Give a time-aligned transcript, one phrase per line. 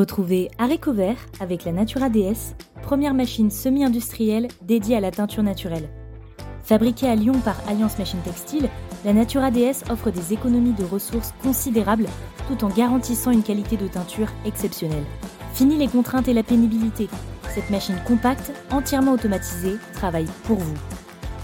[0.00, 5.90] Retrouvez Haricot Vert avec la Natura DS, première machine semi-industrielle dédiée à la teinture naturelle.
[6.62, 8.70] Fabriquée à Lyon par Alliance Machine Textile,
[9.04, 12.06] la Natura DS offre des économies de ressources considérables
[12.48, 15.04] tout en garantissant une qualité de teinture exceptionnelle.
[15.52, 17.10] Fini les contraintes et la pénibilité.
[17.54, 20.78] Cette machine compacte, entièrement automatisée, travaille pour vous.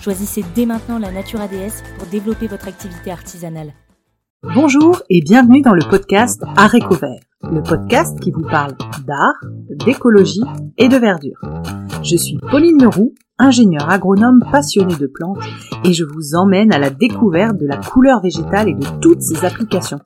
[0.00, 3.74] Choisissez dès maintenant la Natura DS pour développer votre activité artisanale.
[4.54, 8.74] Bonjour et bienvenue dans le podcast Art Vert, le podcast qui vous parle
[9.06, 9.34] d'art,
[9.84, 10.42] d'écologie
[10.78, 11.38] et de verdure.
[12.02, 15.42] Je suis Pauline Leroux, ingénieure agronome passionnée de plantes
[15.84, 19.44] et je vous emmène à la découverte de la couleur végétale et de toutes ses
[19.44, 20.00] applications.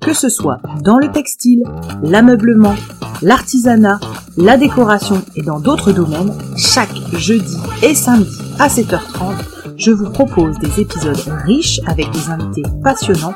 [0.00, 1.64] Que ce soit dans le textile,
[2.02, 2.74] l'ameublement,
[3.22, 4.00] l'artisanat,
[4.36, 10.58] la décoration et dans d'autres domaines, chaque jeudi et samedi à 7h30, je vous propose
[10.58, 13.34] des épisodes riches avec des invités passionnants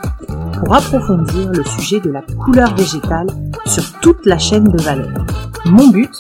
[0.60, 3.28] pour approfondir le sujet de la couleur végétale
[3.64, 5.24] sur toute la chaîne de valeur.
[5.64, 6.10] Mon but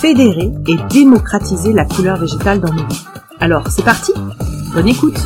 [0.00, 3.04] Fédérer et démocratiser la couleur végétale dans nos vies.
[3.40, 4.12] Alors, c'est parti
[4.74, 5.16] Bonne écoute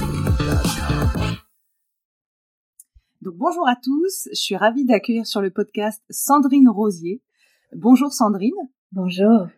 [3.20, 7.22] Donc bonjour à tous, je suis ravie d'accueillir sur le podcast Sandrine Rosier.
[7.74, 8.54] Bonjour Sandrine.
[8.92, 9.48] Bonjour.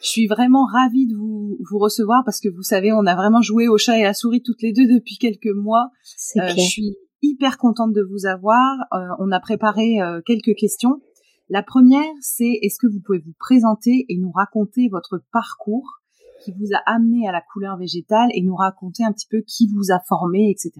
[0.00, 3.42] Je suis vraiment ravie de vous, vous recevoir parce que vous savez, on a vraiment
[3.42, 5.90] joué au chat et à la souris toutes les deux depuis quelques mois.
[6.36, 8.78] Euh, je suis hyper contente de vous avoir.
[8.92, 11.00] Euh, on a préparé euh, quelques questions.
[11.48, 16.00] La première, c'est est-ce que vous pouvez vous présenter et nous raconter votre parcours
[16.44, 19.68] qui vous a amené à la couleur végétale et nous raconter un petit peu qui
[19.68, 20.72] vous a formé, etc.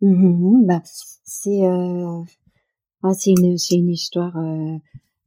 [0.00, 2.22] Mmh bah, c'est euh,
[3.02, 4.36] ah, c'est une une histoire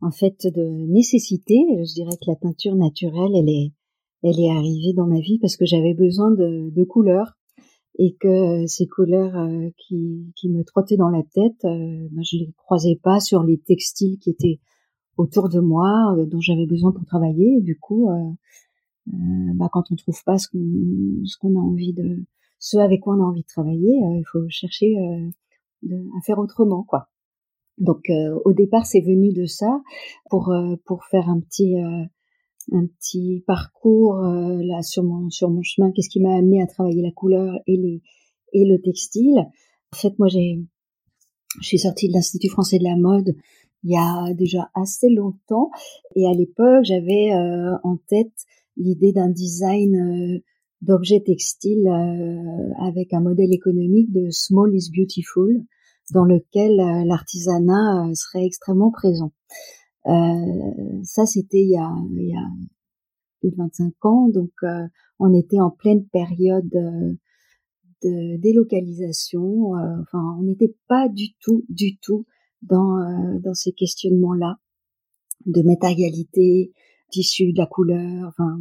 [0.02, 1.56] en fait de nécessité.
[1.70, 3.72] Je dirais que la peinture naturelle, elle est,
[4.24, 7.34] elle est arrivée dans ma vie parce que j'avais besoin de, de, couleurs
[7.98, 12.38] et que ces couleurs euh, qui, qui me trottaient dans la tête, euh, ben, je
[12.38, 14.60] les croisais pas sur les textiles qui étaient
[15.18, 17.62] autour de moi, euh, dont j'avais besoin pour travailler.
[17.62, 18.10] Du coup,
[19.08, 22.26] bah, quand on trouve pas ce qu'on ce qu'on a envie de,
[22.60, 24.94] ce avec quoi on a envie de travailler, il faut chercher
[25.84, 27.10] de, à faire autrement, quoi.
[27.78, 29.82] Donc euh, au départ c'est venu de ça
[30.30, 32.06] pour euh, pour faire un petit euh,
[32.72, 37.02] un petit parcours là sur mon sur mon chemin qu'est-ce qui m'a amené à travailler
[37.02, 38.02] la couleur et les
[38.54, 39.46] et le textile?
[39.94, 40.64] En fait moi j'ai
[41.62, 43.36] je suis sortie de l'Institut français de la mode
[43.84, 45.70] il y a déjà assez longtemps
[46.16, 47.32] et à l'époque j'avais
[47.84, 48.34] en tête
[48.78, 50.42] l'idée d'un design
[50.82, 51.88] d'objets textiles
[52.80, 55.66] avec un modèle économique de small is beautiful
[56.12, 59.32] dans lequel euh, l'artisanat euh, serait extrêmement présent.
[60.08, 62.48] Euh, ça, c'était il y a, il y a
[63.40, 64.52] plus de 25 ans, donc
[65.20, 66.70] on était en pleine période
[68.04, 69.72] de délocalisation.
[70.02, 72.26] enfin, on n'était pas du tout, du tout
[72.62, 74.58] dans dans ces questionnements-là
[75.46, 76.72] de matérialité,
[77.12, 78.28] tissu, de la couleur.
[78.28, 78.58] Enfin,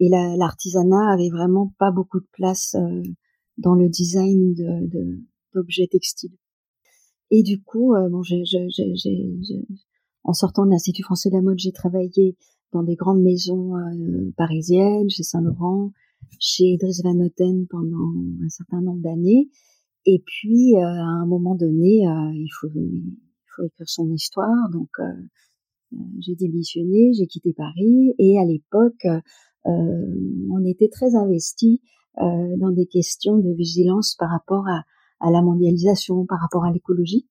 [0.00, 2.76] et l'artisanat avait vraiment pas beaucoup de place
[3.58, 5.22] dans le design de
[5.54, 6.36] d'objets textiles.
[7.30, 8.44] Et du coup, euh, bon, j'ai,
[10.24, 12.36] en sortant de l'Institut français de la mode, j'ai travaillé
[12.72, 15.92] dans des grandes maisons euh, parisiennes, chez Saint-Laurent,
[16.40, 18.12] chez Idriss Van Noten pendant
[18.42, 19.50] un certain nombre d'années.
[20.06, 22.02] Et puis, euh, à un moment donné,
[22.34, 23.16] il, faut, il
[23.54, 24.68] faut écrire son histoire.
[24.70, 24.90] Donc,
[26.18, 28.14] j'ai démissionné, j'ai quitté Paris.
[28.18, 29.06] Et à l'époque,
[29.64, 31.80] on était très investi
[32.18, 34.82] dans des questions de vigilance par rapport à,
[35.20, 37.26] à la mondialisation, par rapport à l'écologie.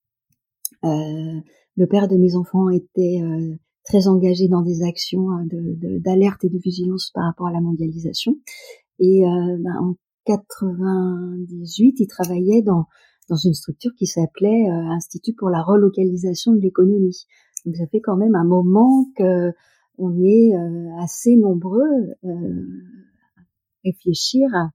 [0.83, 1.39] Euh,
[1.75, 5.45] le père de mes enfants était euh, très engagé dans des actions hein,
[5.99, 8.35] d'alerte de, et de vigilance par rapport à la mondialisation.
[8.99, 9.95] Et euh, ben, en
[10.25, 12.85] 98, il travaillait dans
[13.29, 17.25] dans une structure qui s'appelait Institut pour la relocalisation de l'économie.
[17.65, 19.53] Donc ça fait quand même un moment que
[19.97, 20.51] on est
[21.01, 22.27] assez nombreux à
[23.85, 24.71] réfléchir à,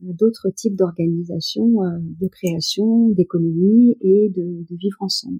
[0.00, 5.38] d'autres types d'organisations euh, de création, d'économie et de, de, vivre ensemble.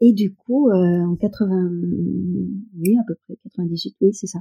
[0.00, 1.70] Et du coup, euh, en 80,
[2.78, 4.40] oui à peu près 98, oui c'est ça.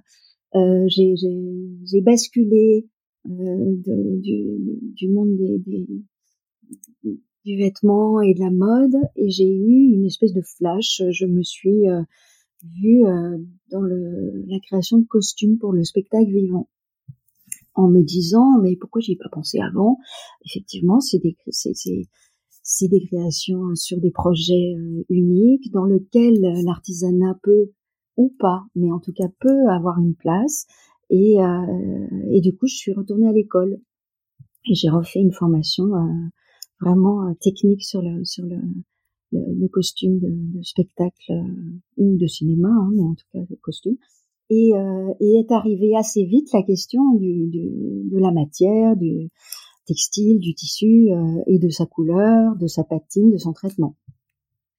[0.55, 2.87] Euh, j'ai basculé
[3.29, 3.75] euh,
[4.21, 4.59] du,
[4.95, 5.59] du, monde des,
[7.03, 11.01] des, du vêtement et de la mode et j'ai eu une espèce de flash.
[11.09, 12.01] Je me suis euh,
[12.81, 13.03] vue
[13.71, 16.69] dans le, la création de costumes pour le spectacle vivant
[17.75, 19.99] en me disant mais pourquoi j'y ai pas pensé avant?
[20.45, 22.07] Effectivement, c'est des c'est
[22.69, 27.71] c'est des créations sur des projets euh, uniques dans lesquels l'artisanat peut
[28.17, 30.65] ou pas, mais en tout cas peut avoir une place.
[31.09, 33.79] Et, euh, et du coup, je suis retournée à l'école
[34.69, 36.27] et j'ai refait une formation euh,
[36.81, 38.57] vraiment technique sur le sur le
[39.31, 41.33] le, costume de, spectacle
[41.97, 43.97] ou de cinéma, hein, mais en tout cas le costume.
[44.49, 44.71] Et,
[45.19, 49.29] et, est arrivée assez vite la question du, de la matière, du
[49.87, 51.09] textile, du tissu
[51.47, 53.95] et de sa couleur, de sa patine, de son traitement.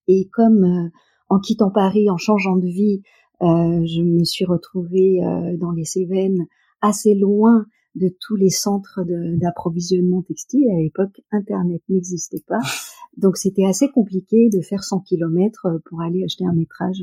[0.07, 0.91] Et comme
[1.29, 3.03] en quittant Paris, en changeant de vie,
[3.43, 6.47] euh, je me suis retrouvée euh, dans les Cévennes,
[6.81, 9.01] assez loin de tous les centres
[9.37, 10.69] d'approvisionnement textile.
[10.71, 12.61] À l'époque, Internet n'existait pas.
[13.17, 17.03] Donc c'était assez compliqué de faire 100 km euh, pour aller acheter un métrage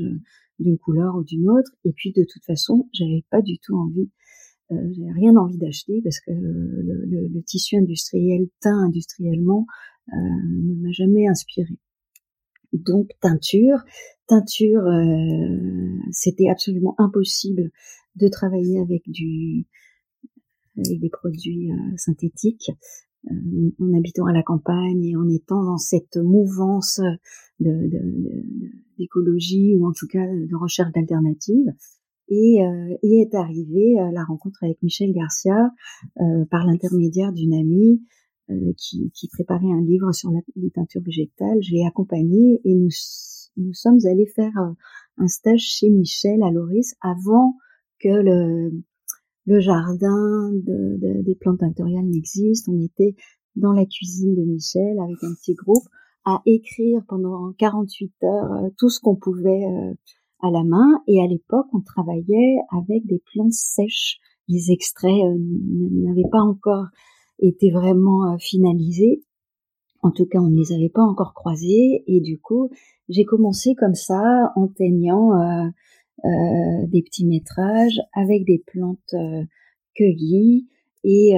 [0.58, 1.70] d'une couleur ou d'une autre.
[1.84, 4.10] Et puis de toute façon, j'avais pas du tout envie,
[4.72, 9.66] euh, j'avais rien envie d'acheter parce que le, le, le, tissu industriel teint industriellement
[10.12, 11.78] euh, ne m'a jamais inspiré.
[12.72, 13.84] Donc teinture,
[14.26, 17.70] teinture, euh, c'était absolument impossible
[18.16, 19.66] de travailler avec du
[20.76, 22.70] avec des produits euh, synthétiques
[23.30, 27.00] euh, en habitant à la campagne et en étant dans cette mouvance
[28.98, 31.72] d'écologie de, ou en tout cas de recherche d'alternatives.
[32.28, 32.58] Et,
[33.02, 35.70] et, est arrivée la rencontre avec Michel Garcia
[36.50, 38.02] par l'intermédiaire d'une amie
[38.76, 41.62] qui, qui, préparait un livre sur la, les teintures végétales.
[41.62, 42.90] Je l'ai accompagnée et nous
[43.56, 44.72] nous sommes allés faire euh,
[45.18, 47.56] un stage chez Michel à Loris avant
[47.98, 48.82] que le,
[49.46, 52.68] le jardin de, des plantes tinctoriales n'existe.
[52.68, 53.14] On était
[53.54, 55.84] dans la cuisine de Michel avec un petit groupe
[56.24, 59.94] à écrire pendant 48 heures euh, tout ce qu'on pouvait euh,
[60.40, 61.02] à la main.
[61.06, 64.18] Et à l'époque, on travaillait avec des plantes sèches.
[64.48, 66.86] Les extraits n'avaient pas encore
[67.38, 69.22] été vraiment finalisés.
[70.02, 72.04] En tout cas, on ne les avait pas encore croisés.
[72.06, 72.70] Et du coup,
[73.08, 75.66] j'ai commencé comme ça en teignant euh,
[76.24, 79.44] euh, des petits métrages avec des plantes euh,
[79.94, 80.68] cueillies
[81.08, 81.34] et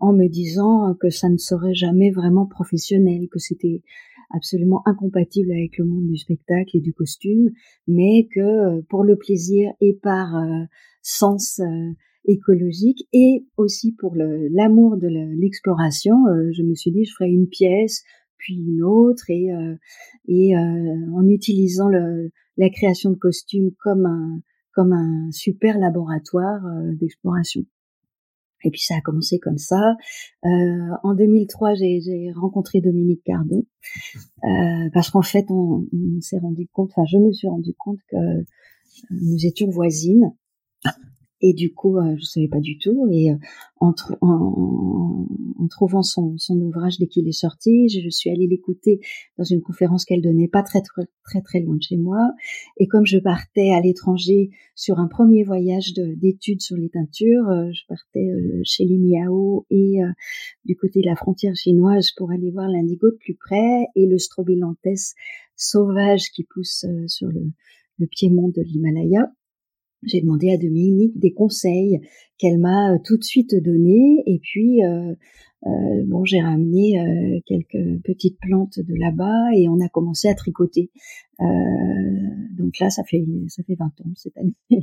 [0.00, 3.80] en me disant que ça ne serait jamais vraiment professionnel, que c'était
[4.30, 7.50] absolument incompatible avec le monde du spectacle et du costume,
[7.86, 10.34] mais que pour le plaisir et par
[11.02, 11.60] sens
[12.24, 15.08] écologique et aussi pour l'amour de
[15.40, 16.14] l'exploration,
[16.52, 18.02] je me suis dit je ferai une pièce
[18.38, 19.74] puis une autre et euh,
[20.28, 24.40] euh, en utilisant la création de costumes comme un
[24.72, 27.62] comme un super laboratoire euh, d'exploration.
[28.64, 29.96] Et puis ça a commencé comme ça.
[30.44, 30.48] Euh,
[31.02, 33.64] en 2003, j'ai rencontré Dominique Cardon
[34.44, 37.98] euh, parce qu'en fait, on, on s'est rendu compte, enfin, je me suis rendu compte
[38.10, 38.44] que
[39.10, 40.34] nous étions voisines
[41.40, 43.08] et du coup, euh, je savais pas du tout.
[43.12, 43.36] Et euh,
[43.80, 45.26] en, en,
[45.58, 49.00] en, trouvant son, son ouvrage dès qu'il est sorti, je, suis allée l'écouter
[49.36, 52.30] dans une conférence qu'elle donnait pas très, très très très loin de chez moi.
[52.78, 57.70] Et comme je partais à l'étranger sur un premier voyage d'études sur les teintures, euh,
[57.72, 58.28] je partais
[58.64, 59.98] chez les Miao et
[60.64, 64.18] du côté de la frontière chinoise pour aller voir l'indigo de plus près et le
[64.18, 64.78] strobilanthes
[65.56, 67.52] sauvage qui pousse sur le,
[67.98, 69.30] le piémont de l'Himalaya
[70.02, 72.00] j'ai demandé à Dominique des conseils
[72.38, 75.14] qu'elle m'a euh, tout de suite donné et puis euh,
[75.66, 80.34] euh, bon j'ai ramené euh, quelques petites plantes de là-bas et on a commencé à
[80.34, 80.90] tricoter.
[81.40, 81.44] Euh,
[82.56, 84.54] donc là ça fait ça fait 20 ans cette année.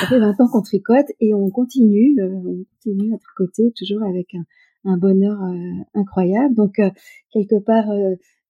[0.00, 4.34] Ça fait 20 ans qu'on tricote et on continue on continue à tricoter toujours avec
[4.34, 4.44] un,
[4.84, 5.38] un bonheur
[5.94, 6.54] incroyable.
[6.54, 6.80] Donc
[7.32, 7.86] quelque part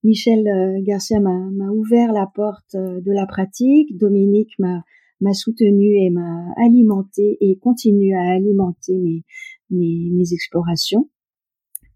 [0.03, 3.97] Michel Garcia m'a ouvert la porte de la pratique.
[3.99, 4.85] Dominique m'a
[5.21, 9.25] m'a soutenu et m'a alimenté et continue à alimenter mes,
[9.71, 11.09] mes, mes explorations.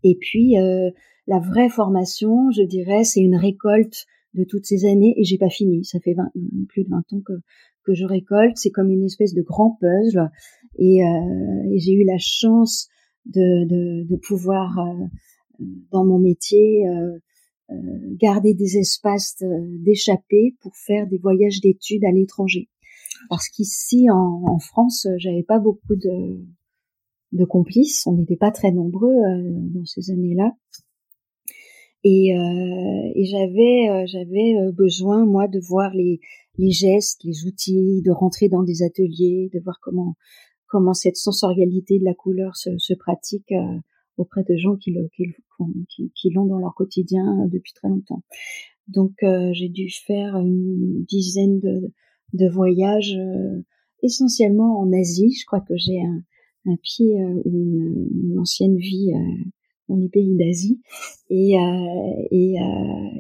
[0.05, 0.91] Et puis euh,
[1.27, 5.51] la vraie formation, je dirais, c'est une récolte de toutes ces années et j'ai pas
[5.51, 5.85] fini.
[5.85, 6.15] Ça fait
[6.69, 7.35] plus de 20 ans que
[7.89, 8.57] que je récolte.
[8.57, 10.31] C'est comme une espèce de grand puzzle
[10.79, 12.89] et, euh, et j'ai eu la chance
[13.25, 15.07] de, de, de pouvoir euh,
[15.91, 17.19] dans mon métier euh,
[17.71, 17.75] euh
[18.21, 19.37] garder des espaces
[19.85, 22.69] d'échappée pour faire des voyages d'études à l'étranger
[23.29, 26.45] parce qu'ici en, en, France, j'avais pas beaucoup de,
[27.33, 30.53] de complices, on n'était pas très nombreux euh, dans ces années-là,
[32.05, 36.21] et, euh, et j'avais euh, j'avais euh, besoin moi de voir les
[36.57, 40.15] les gestes, les outils, de rentrer dans des ateliers, de voir comment
[40.67, 43.53] comment cette sensorialité de la couleur se, se pratique
[44.17, 45.09] auprès de gens qui le
[45.89, 48.23] qui, qui l'ont dans leur quotidien depuis très longtemps.
[48.87, 51.93] Donc j'ai dû faire une dizaine de
[52.33, 53.63] de voyage euh,
[54.03, 55.33] essentiellement en Asie.
[55.33, 56.23] Je crois que j'ai un,
[56.67, 59.45] un pied euh, une, une, ancienne vie euh,
[59.89, 60.81] dans les pays d'Asie
[61.31, 61.55] et,
[62.31, 62.57] et,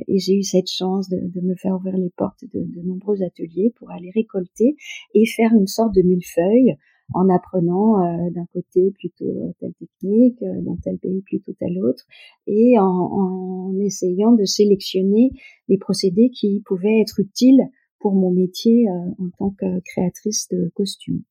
[0.06, 3.22] et j'ai eu cette chance de, de, me faire ouvrir les portes de, de, nombreux
[3.22, 4.76] ateliers pour aller récolter
[5.14, 6.76] et faire une sorte de millefeuille
[7.14, 12.04] en apprenant euh, d'un côté plutôt telle technique, dans tel pays plutôt tel autre,
[12.46, 15.30] et en, en, essayant de sélectionner
[15.68, 17.62] les procédés qui pouvaient être utiles
[18.00, 18.86] pour mon métier
[19.18, 21.22] en tant que créatrice de costumes.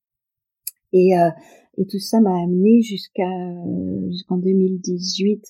[0.92, 1.10] Et,
[1.76, 3.30] et tout ça m'a amené jusqu'à
[4.10, 5.42] jusqu'en 2018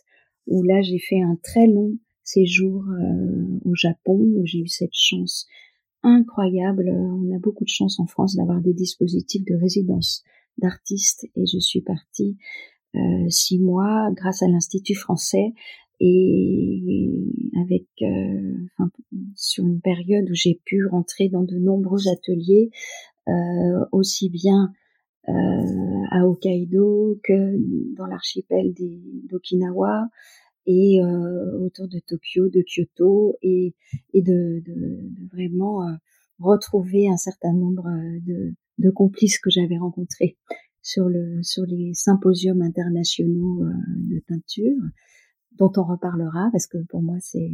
[0.47, 1.93] où là j'ai fait un très long
[2.25, 2.85] séjour
[3.65, 5.47] au Japon où j'ai eu cette chance
[6.03, 6.89] incroyable.
[6.91, 10.23] On a beaucoup de chance en France d'avoir des dispositifs de résidence
[10.59, 12.37] d'artistes et je suis partie
[12.95, 15.53] euh, six mois grâce à l'Institut français
[16.01, 17.11] et
[17.61, 18.91] avec euh, enfin,
[19.35, 22.71] sur une période où j'ai pu rentrer dans de nombreux ateliers
[23.29, 24.73] euh, aussi bien
[25.29, 25.33] euh,
[26.11, 28.73] à Hokkaido que dans l'archipel
[29.29, 30.09] d'Okinawa
[30.67, 33.75] et euh, autour de Tokyo, de Kyoto, et,
[34.13, 35.95] et de, de, de vraiment euh,
[36.39, 40.37] retrouver un certain nombre euh, de, de complices que j'avais rencontrés
[40.83, 43.65] sur le sur les symposiums internationaux
[43.97, 44.77] de teinture,
[45.59, 47.51] dont on reparlera parce que pour moi c'est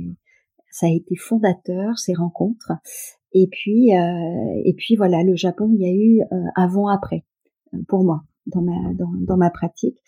[0.71, 2.73] ça a été fondateur ces rencontres.
[3.33, 6.21] Et puis euh, et puis voilà, le Japon, il y a eu
[6.57, 7.25] avant après
[7.89, 9.99] pour moi dans ma dans, dans ma pratique.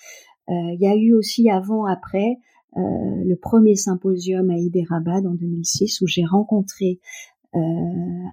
[0.49, 2.39] Euh, il y a eu aussi avant après
[2.77, 2.81] euh,
[3.25, 7.01] le premier symposium à Hyderabad en 2006 où j'ai rencontré
[7.55, 7.59] euh,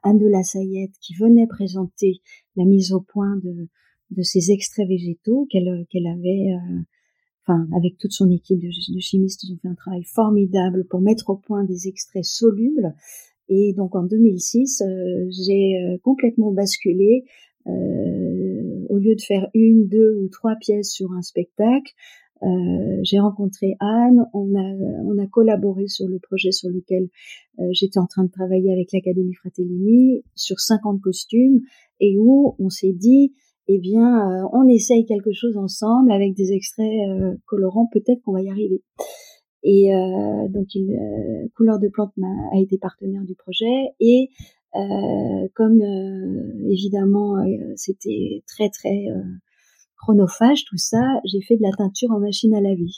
[0.04, 2.22] Anne de la Sayette qui venait présenter
[2.56, 3.70] la mise au point de,
[4.12, 6.82] de ces extraits végétaux qu'elle qu'elle avait euh,
[7.46, 8.70] enfin avec toute son équipe de,
[9.00, 12.94] chimistes, ils ont fait un travail formidable pour mettre au point des extraits solubles.
[13.50, 17.26] Et donc en 2006, euh, j'ai complètement basculé.
[17.68, 21.94] Euh, au lieu de faire une, deux ou trois pièces sur un spectacle,
[22.44, 27.08] euh, j'ai rencontré Anne, on a, on a collaboré sur le projet sur lequel
[27.60, 31.62] euh, j'étais en train de travailler avec l'Académie Fratellini sur 50 costumes
[32.02, 33.34] et où on s'est dit,
[33.68, 38.42] eh bien, euh, on essaye quelque chose ensemble avec des extraits colorants, peut-être qu'on va
[38.42, 38.82] y arriver.
[39.66, 39.92] Et
[40.50, 40.94] donc, il,
[41.56, 44.28] Couleur de Plante a, a été partenaire du projet et
[45.54, 45.82] comme
[46.70, 47.38] évidemment
[47.78, 49.06] c'était très très
[50.04, 52.92] chronophage, tout ça, j'ai fait de la teinture en machine à laver.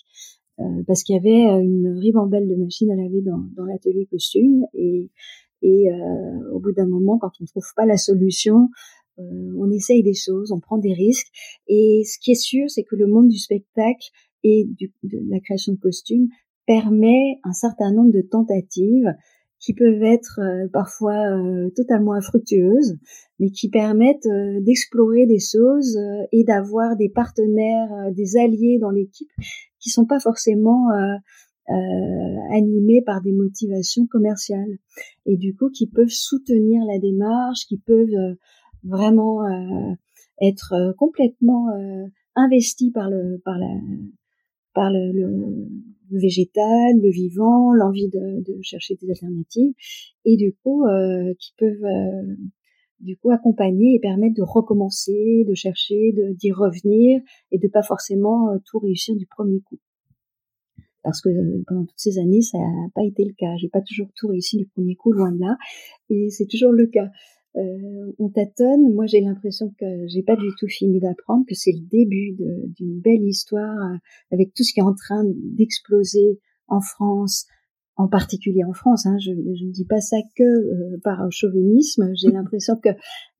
[0.60, 4.08] Euh, parce qu'il y avait euh, une ribambelle de machines à laver dans, dans l'atelier
[4.10, 5.12] costume et,
[5.62, 8.70] et euh, au bout d'un moment, quand on ne trouve pas la solution,
[9.20, 11.28] euh, on essaye des choses, on prend des risques.
[11.68, 14.10] Et ce qui est sûr, c'est que le monde du spectacle
[14.44, 16.28] et de la création de costumes
[16.66, 19.14] permet un certain nombre de tentatives
[19.66, 22.98] qui peuvent être euh, parfois euh, totalement infructueuses,
[23.40, 25.98] mais qui permettent euh, d'explorer des choses
[26.32, 29.30] et d'avoir des partenaires, des alliés dans l'équipe
[29.80, 30.88] qui sont pas forcément
[32.52, 34.78] animés par des motivations commerciales
[35.26, 38.36] et du coup qui peuvent soutenir la démarche, qui peuvent
[38.86, 39.42] vraiment
[40.42, 41.68] être complètement
[42.36, 43.68] investis par le par la
[44.74, 45.70] par le, le,
[46.12, 49.74] végétal, le vivant, l'envie de, de, chercher des alternatives,
[50.26, 52.36] et du coup euh, qui peuvent euh,
[53.00, 58.52] du coup accompagner et permettre de recommencer, de chercher, d'y revenir et de pas forcément
[58.52, 59.80] euh, tout réussir du premier coup.
[61.04, 61.30] Parce que
[61.68, 63.56] pendant toutes ces années, ça n'a pas été le cas.
[63.58, 65.58] J'ai pas toujours tout réussi du premier coup, loin de là,
[66.10, 67.10] et c'est toujours le cas
[67.58, 68.94] euh, on tâtonne.
[68.94, 72.36] Moi, j'ai l'impression que j'ai pas du tout fini d'apprendre, que c'est le début
[72.78, 73.98] d'une belle histoire euh,
[74.32, 77.46] avec tout ce qui est en train d'exploser en France,
[77.98, 79.06] en particulier en France.
[79.06, 82.12] Hein, je ne dis pas ça que euh, par chauvinisme.
[82.22, 82.90] J'ai l'impression que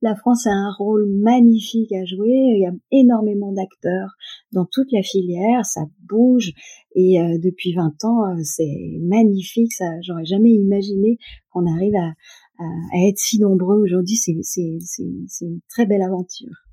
[0.02, 2.32] la France a un rôle magnifique à jouer.
[2.32, 4.16] Il y a énormément d'acteurs
[4.52, 5.64] dans toute la filière.
[5.64, 6.52] Ça bouge
[6.94, 9.72] et euh, depuis 20 ans, euh, c'est magnifique.
[9.74, 11.18] Ça, j'aurais jamais imaginé
[11.50, 12.12] qu'on arrive à,
[12.58, 14.16] à, être si nombreux aujourd'hui.
[14.16, 16.66] C'est c'est une très belle aventure.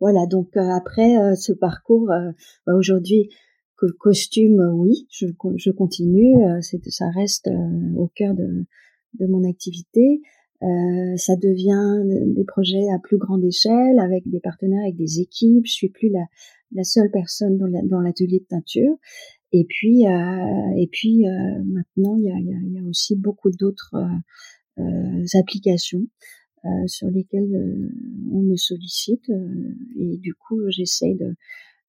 [0.00, 0.26] Voilà.
[0.26, 2.32] Donc après ce parcours, bah,
[2.74, 3.30] aujourd'hui
[3.98, 8.66] costume, euh, oui, je, je continue, euh, ça reste euh, au cœur de,
[9.18, 10.20] de mon activité.
[10.62, 12.02] Euh, ça devient
[12.34, 15.64] des projets à plus grande échelle, avec des partenaires, avec des équipes.
[15.64, 16.24] Je suis plus la,
[16.72, 18.94] la seule personne dans l'atelier de teinture.
[19.52, 21.24] Et puis, euh, et puis
[21.64, 23.96] maintenant, il y a, y, a, y a, aussi beaucoup d'autres
[25.34, 26.06] applications
[26.86, 27.90] sur lesquelles
[28.32, 29.30] on me sollicite.
[29.98, 31.34] et du coup, j'essaye de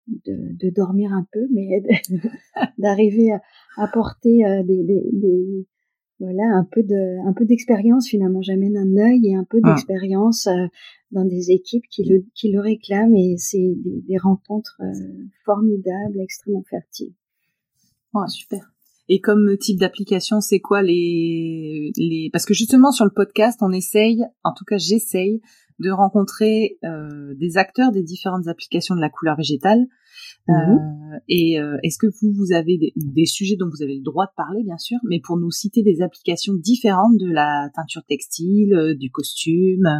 [0.07, 1.83] de, de, dormir un peu, mais
[2.77, 3.41] d'arriver à
[3.77, 5.67] apporter euh, des, des, des,
[6.19, 8.41] voilà un peu de un peu d'expérience finalement.
[8.41, 9.69] J'amène un œil et un peu ah.
[9.69, 10.67] d'expérience euh,
[11.11, 16.19] dans des équipes qui le qui le réclament et c'est des, des, rencontres euh, formidables,
[16.19, 17.13] extrêmement fertiles.
[18.13, 18.59] Oh, super.
[19.09, 23.71] Et comme type d'application, c'est quoi les les parce que justement sur le podcast, on
[23.71, 25.41] essaye, en tout cas j'essaye
[25.79, 26.77] de rencontrer
[27.35, 29.85] des acteurs des différentes applications de la couleur végétale.
[30.47, 31.19] Mhm.
[31.27, 34.31] et est-ce que vous, vous avez des, des, sujets dont vous avez le droit de
[34.35, 39.11] parler, bien sûr, mais pour nous citer des applications différentes de la teinture textile, du
[39.11, 39.99] costume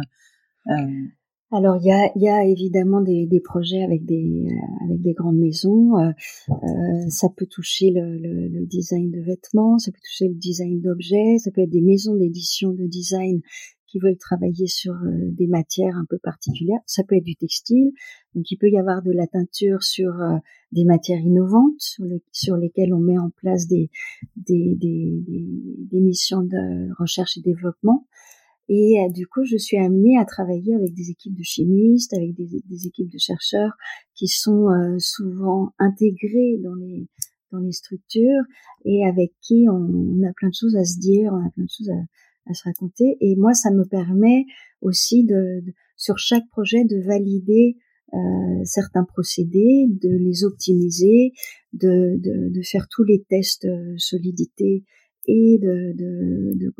[1.52, 5.12] alors il y a, y a évidemment des, des, projets avec des euh, avec des
[5.12, 5.98] grandes maisons.
[5.98, 6.10] Euh,
[6.50, 10.80] euh, ça peut toucher le, le, le, design de vêtements, ça peut toucher le design
[10.80, 13.40] d'objets, ça peut être des maisons d'édition de design
[13.86, 16.80] qui veulent travailler sur euh, des matières un peu particulières.
[16.86, 17.92] Ça peut être du textile,
[18.34, 20.14] donc il peut y avoir de la teinture sur
[20.72, 23.90] des matières innovantes sur, sur, lesquelles on met en place des
[24.36, 25.46] des, des, des,
[25.90, 28.06] des missions de recherche et développement.
[28.68, 32.34] Et euh, du coup, je suis amenée à travailler avec des équipes de chimistes, avec
[32.34, 33.72] des, des équipes de chercheurs
[34.14, 37.08] qui sont euh, souvent intégrés dans les
[37.52, 38.42] dans les structures
[38.86, 41.64] et avec qui on, on, a plein de choses à se dire, on a plein
[41.64, 43.16] de choses à, à se raconter.
[43.20, 44.46] Et moi, ça me permet
[44.80, 47.76] aussi de, de sur chaque projet de valider
[48.14, 51.32] euh, certains procédés, de les optimiser,
[51.72, 54.84] de, de, de, faire tous les tests euh, solidité
[55.26, 56.74] et de, de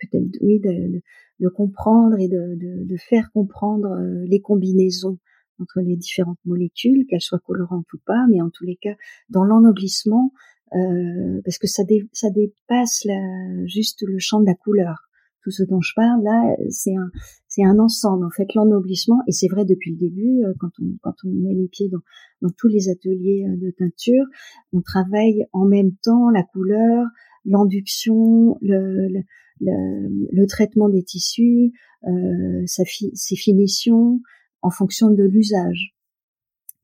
[0.00, 1.00] peut-être oui de,
[1.40, 5.18] de, comprendre et de, de, faire comprendre euh, les combinaisons
[5.60, 8.94] entre les différentes molécules, qu'elles soient colorantes ou pas, mais en tous les cas
[9.28, 10.32] dans l'ennoblissement,
[10.74, 11.82] euh, parce que ça,
[12.12, 15.08] ça dépasse la, juste le champ de la couleur.
[15.42, 17.10] Tout ce dont je parle là, c'est un,
[17.48, 18.26] c'est un ensemble.
[18.26, 21.54] En fait, l'ennoblissement, et c'est vrai depuis le début, euh, quand on, quand on met
[21.54, 22.02] les pieds dans,
[22.42, 24.24] dans tous les ateliers euh, de teinture,
[24.72, 27.06] on travaille en même temps la couleur,
[27.46, 29.20] l'induction, le, le,
[29.60, 31.72] le, traitement des tissus,
[32.06, 34.20] euh, sa ses finitions,
[34.62, 35.94] en fonction de l'usage.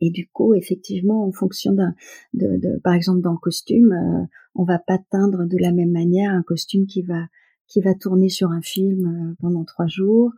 [0.00, 1.94] Et du coup, effectivement, en fonction d'un,
[2.34, 5.90] de, de, par exemple, dans le costume, euh, on va pas teindre de la même
[5.90, 7.26] manière un costume qui va
[7.68, 10.30] qui va tourner sur un film euh, pendant trois jours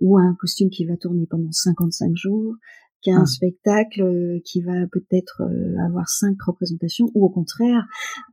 [0.00, 2.56] ou un costume qui va tourner pendant 55 jours
[3.02, 3.26] qu'un ah.
[3.26, 7.86] spectacle euh, qui va peut-être euh, avoir cinq représentations ou au contraire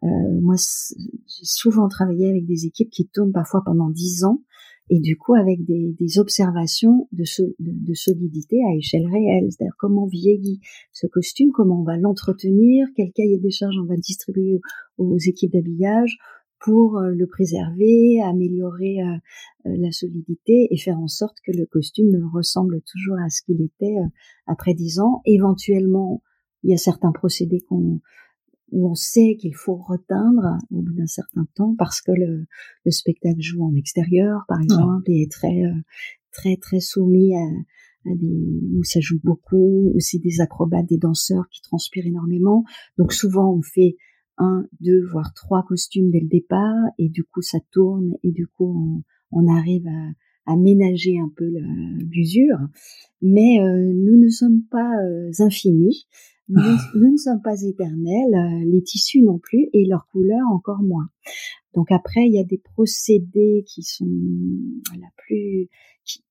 [0.04, 0.08] euh,
[0.42, 4.42] moi j'ai souvent travaillé avec des équipes qui tournent parfois pendant dix ans
[4.90, 7.24] et du coup avec des, des observations de,
[7.60, 13.12] de, solidité à échelle réelle, c'est-à-dire comment vieillit ce costume, comment on va l'entretenir, quel
[13.12, 14.60] cahier des charges on va distribuer
[14.98, 16.18] aux équipes d'habillage,
[16.60, 19.16] pour euh, le préserver, améliorer euh,
[19.66, 23.62] euh, la solidité et faire en sorte que le costume ressemble toujours à ce qu'il
[23.62, 23.96] était
[24.46, 25.22] après dix ans.
[25.26, 26.22] Éventuellement,
[26.64, 28.02] il y a certains procédés qu'on
[28.72, 32.46] où on sait qu'il faut reteindre au bout d'un certain temps parce que le,
[32.86, 35.64] le, spectacle joue en extérieur, par exemple, et est très
[36.32, 41.00] très très soumis à, à des où ça joue beaucoup, où c'est des acrobates, des
[41.00, 42.64] danseurs qui transpirent énormément.
[43.00, 43.98] Donc souvent on fait
[44.40, 48.48] un, deux, voire trois costumes dès le départ, et du coup ça tourne, et du
[48.48, 51.46] coup on, arrive à, à, ménager un peu
[52.10, 52.58] l'usure.
[53.22, 56.08] Mais euh, nous ne sommes pas euh, infinis,
[56.50, 56.62] nous,
[56.96, 61.10] nous, ne sommes pas éternels, euh, les tissus non plus, et leurs couleurs encore moins.
[61.76, 64.10] Donc après, il y a des procédés qui sont
[65.00, 65.70] la plus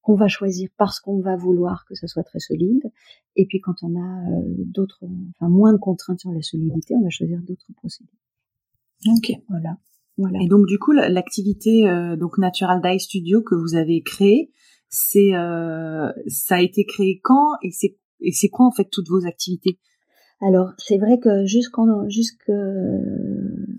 [0.03, 2.91] qu'on va choisir parce qu'on va vouloir que ça soit très solide.
[3.37, 5.05] Et puis quand on a euh, d'autres,
[5.37, 8.11] enfin moins de contraintes sur la solidité, on va choisir d'autres procédés.
[9.07, 9.77] Ok, voilà.
[10.17, 10.39] Voilà.
[10.43, 14.51] Et donc du coup, l'activité euh, donc Natural Dye Studio que vous avez créée,
[14.89, 19.09] c'est euh, ça a été créé quand et c'est et c'est quoi en fait toutes
[19.09, 19.79] vos activités?
[20.41, 22.09] Alors, c'est vrai que jusqu'en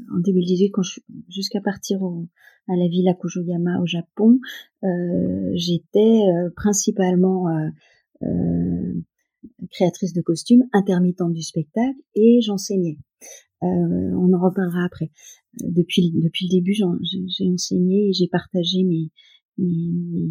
[0.10, 2.00] jusqu'en 2018, quand je jusqu'à partir
[2.68, 4.40] à la Villa Kujoyama au Japon,
[4.84, 7.48] euh, j'étais euh, principalement
[8.22, 8.94] euh,
[9.72, 12.98] créatrice de costumes, intermittente du spectacle, et j'enseignais.
[13.62, 15.12] on en reparlera après.
[15.62, 19.12] Depuis depuis le début, j'ai enseigné et j'ai partagé mes,
[19.58, 20.30] mes,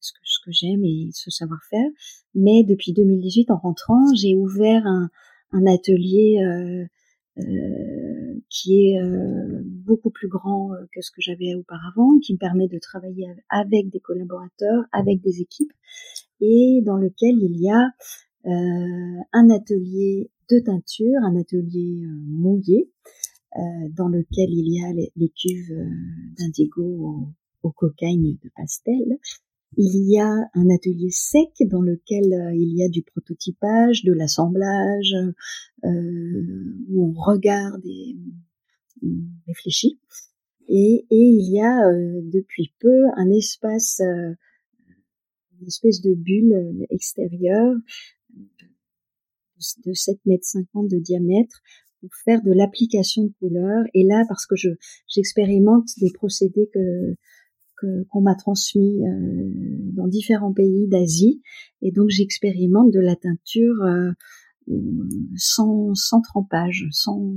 [0.00, 1.88] ce que, ce que j'aime et ce savoir-faire.
[2.34, 5.08] Mais depuis 2018, en rentrant, j'ai ouvert un,
[5.52, 6.86] un atelier euh, euh,
[8.48, 12.78] qui est euh, beaucoup plus grand que ce que j'avais auparavant, qui me permet de
[12.78, 15.72] travailler avec des collaborateurs, avec des équipes,
[16.40, 17.90] et dans lequel il y a
[18.44, 22.90] un atelier de teinture, un atelier mouillé,
[23.90, 25.76] dans lequel il y a les, cuves
[26.38, 29.18] d'indigo au, au de pastel,
[29.76, 34.12] il y a un atelier sec dans lequel euh, il y a du prototypage, de
[34.12, 35.14] l'assemblage,
[35.84, 38.16] euh, où on regarde et
[39.02, 39.08] on
[39.46, 40.00] réfléchit.
[40.68, 47.74] Et, il y a euh, depuis peu un espace, une espèce de bulle extérieure
[49.84, 51.62] de 7 mètres 50 de diamètre
[52.00, 53.84] pour faire de l'application de couleurs.
[53.94, 54.68] Et là, parce que je
[55.08, 57.16] j'expérimente des procédés que
[57.80, 59.50] qu'on m'a transmis euh,
[59.94, 61.42] dans différents pays d'Asie
[61.82, 63.86] et donc j'expérimente de la teinture
[65.36, 67.34] sans, sans trempage, sans,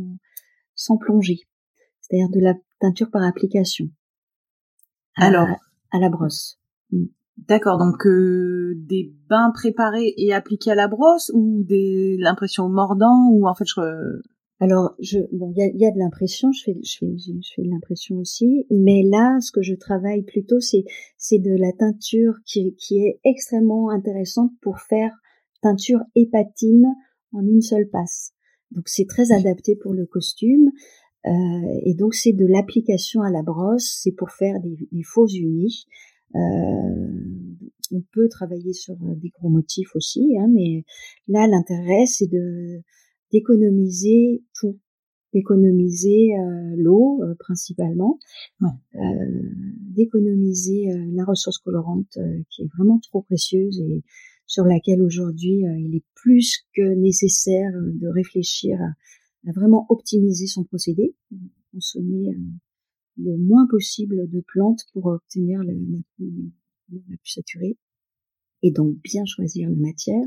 [0.75, 1.39] sans plongée,
[2.01, 3.89] c'est-à-dire de la teinture par application.
[5.15, 5.47] Alors,
[5.91, 6.60] à la brosse.
[6.91, 7.06] Mm.
[7.47, 13.30] D'accord, donc euh, des bains préparés et appliqués à la brosse ou des l'impression mordant
[13.32, 14.21] ou en fait je
[14.62, 17.69] alors, je, bon, il y a, de l'impression, je fais, je fais, je fais de
[17.71, 20.84] l'impression aussi, mais là, ce que je travaille plutôt, c'est,
[21.17, 25.12] c'est de la teinture qui, qui est extrêmement intéressante pour faire
[25.63, 26.86] teinture hépatine
[27.34, 28.34] en une seule passe.
[28.69, 30.69] Donc, c'est très adapté pour le costume.
[31.26, 35.26] Euh, et donc, c'est de l'application à la brosse, c'est pour faire des, des faux
[35.28, 35.88] unis.
[36.36, 37.12] Euh,
[37.91, 40.86] on peut travailler sur euh, des gros motifs aussi, hein, mais
[41.28, 42.82] là l'intérêt c'est de
[43.32, 44.80] d'économiser tout,
[45.34, 48.20] d'économiser euh, l'eau principalement,
[48.94, 52.17] d'économiser la ressource colorante
[52.50, 54.04] qui est vraiment trop précieuse et
[54.46, 61.15] sur laquelle aujourd'hui il est plus que nécessaire de réfléchir à, vraiment optimiser son procédé,
[61.72, 62.36] consommer
[63.17, 66.28] le moins possible de plantes pour obtenir la, la,
[67.10, 67.78] la plus saturée
[68.63, 70.26] et donc bien choisir la matière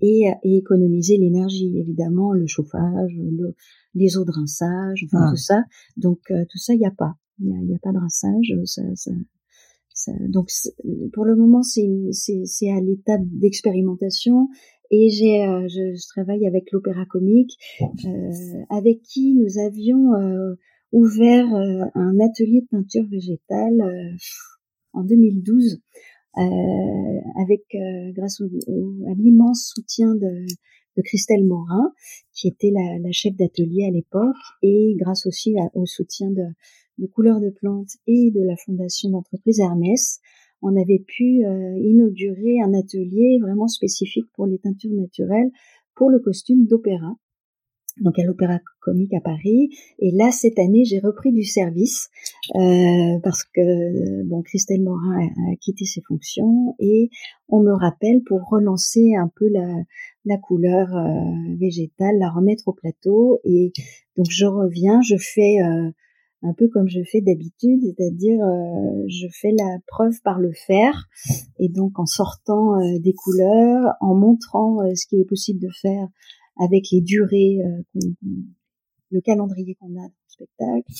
[0.00, 3.54] et, et économiser l'énergie évidemment le chauffage le,
[3.94, 5.30] les eau de rinçage enfin ah.
[5.30, 5.62] tout ça.
[5.96, 7.14] Donc euh, tout ça il n'y a pas.
[7.38, 9.10] Il n'y a, a, pas de rinçage ça, ça,
[9.92, 10.48] ça donc
[11.12, 14.48] pour le moment c'est c'est à l'étape d'expérimentation
[14.90, 20.54] et j'ai euh, je, je, travaille avec l'opéra comique euh, avec qui nous avions euh,
[20.92, 24.16] ouvert euh, un atelier de peinture végétale euh,
[24.92, 25.78] en 2012 euh,
[26.36, 27.62] avec
[28.14, 28.46] grâce au,
[29.08, 30.46] à l'immense soutien de,
[30.96, 31.92] de Christelle Morin,
[32.32, 36.44] qui était la, la chef d'atelier à l'époque, et grâce aussi au soutien de,
[36.98, 40.20] de Couleurs de Plantes et de la fondation d'entreprise Hermès,
[40.62, 45.50] on avait pu euh, inaugurer un atelier vraiment spécifique pour les teintures naturelles
[45.94, 47.16] pour le costume d'opéra
[48.00, 49.70] donc à l'Opéra Comique à Paris.
[49.98, 52.08] Et là, cette année, j'ai repris du service
[52.54, 57.10] euh, parce que bon, Christelle Morin a, quitté ses fonctions et
[57.48, 59.66] on me rappelle pour relancer un peu la,
[60.24, 63.40] la couleur euh, végétale, la remettre au plateau.
[63.44, 63.72] Et
[64.16, 65.90] donc je reviens, je fais euh,
[66.42, 71.08] un peu comme je fais d'habitude, c'est-à-dire euh, je fais la preuve par le faire,
[71.58, 76.08] et donc en sortant euh, des couleurs, en montrant ce qu'il est possible de faire
[76.58, 78.10] avec les durées, euh,
[79.10, 80.92] le calendrier qu'on a dans le spectacle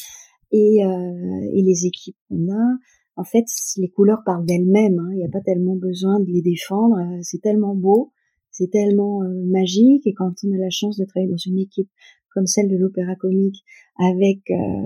[0.52, 2.78] et, euh, et les équipes qu'on a.
[3.16, 3.46] En fait,
[3.78, 4.98] les couleurs parlent d'elles-mêmes.
[4.98, 5.08] Hein.
[5.12, 6.96] Il n'y a pas tellement besoin de les défendre.
[6.96, 8.12] Euh, c'est tellement beau,
[8.50, 10.06] c'est tellement magique.
[10.06, 11.88] Et quand on a la chance de travailler dans une équipe
[12.34, 13.64] comme celle de l'opéra comique,
[13.98, 14.40] avec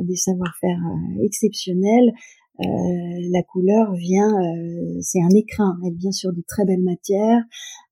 [0.05, 0.79] des savoir-faire
[1.21, 2.13] exceptionnels,
[2.61, 2.65] euh,
[3.33, 4.33] la couleur vient,
[5.01, 5.77] c'est un écrin.
[5.85, 7.43] Elle vient sur des très belles matières.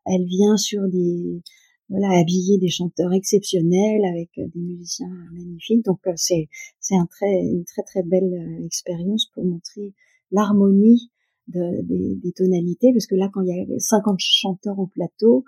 [0.07, 1.43] Elle vient sur des,
[1.89, 5.85] voilà habiller des chanteurs exceptionnels avec euh, des musiciens magnifiques.
[5.85, 6.49] Donc euh, c'est
[6.81, 9.95] c'est un très une très très belle euh, expérience pour montrer
[10.31, 11.11] l'harmonie
[11.49, 12.93] de, des, des, tonalités.
[12.93, 15.45] Parce que là quand il y a 50 chanteurs au plateau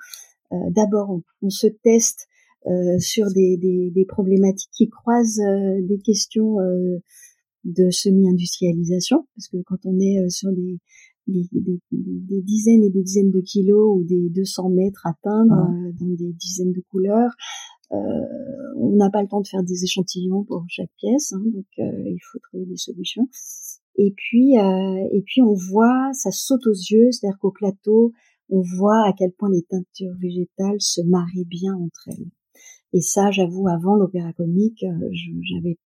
[0.71, 2.27] d'abord on, se teste
[2.99, 5.41] sur des, des, des, problématiques qui croisent
[5.81, 6.57] des questions
[7.65, 9.29] de semi-industrialisation.
[9.37, 10.81] Parce que quand on est sur des
[11.27, 15.93] des, des, dizaines et des dizaines de kilos ou des 200 mètres à peindre euh,
[16.01, 17.33] dans des dizaines de couleurs.
[17.93, 17.97] Euh,
[18.77, 22.03] on n'a pas le temps de faire des échantillons pour chaque pièce, hein, donc euh,
[22.07, 23.29] il faut trouver des solutions.
[23.97, 28.13] Et puis, et puis on voit, ça saute aux yeux, c'est-à-dire qu'au plateau,
[28.49, 32.31] on voit à quel point les teintures végétales se marient bien entre elles.
[32.95, 34.83] Et ça, j'avoue, avant l'opéra comique,
[35.43, 35.77] j'avais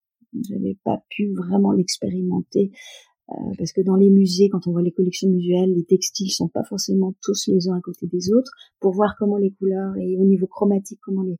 [0.43, 3.14] j'avais pas pu vraiment l'expérimenter euh,
[3.57, 6.63] parce que dans les musées, quand on voit les collections muséales, les textiles sont pas
[6.63, 10.25] forcément tous les uns à côté des autres, pour voir comment les couleurs et au
[10.25, 11.37] niveau chromatique comment les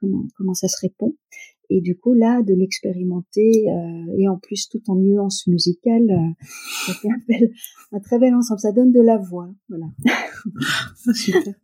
[0.00, 1.16] comment comment ça se répond.
[1.70, 6.44] Et du coup là, de l'expérimenter euh, et en plus tout en nuances musicales, euh,
[6.86, 7.50] ça fait un, bel,
[7.92, 8.60] un très bel ensemble.
[8.60, 9.86] Ça donne de la voix, voilà.
[11.14, 11.54] Super.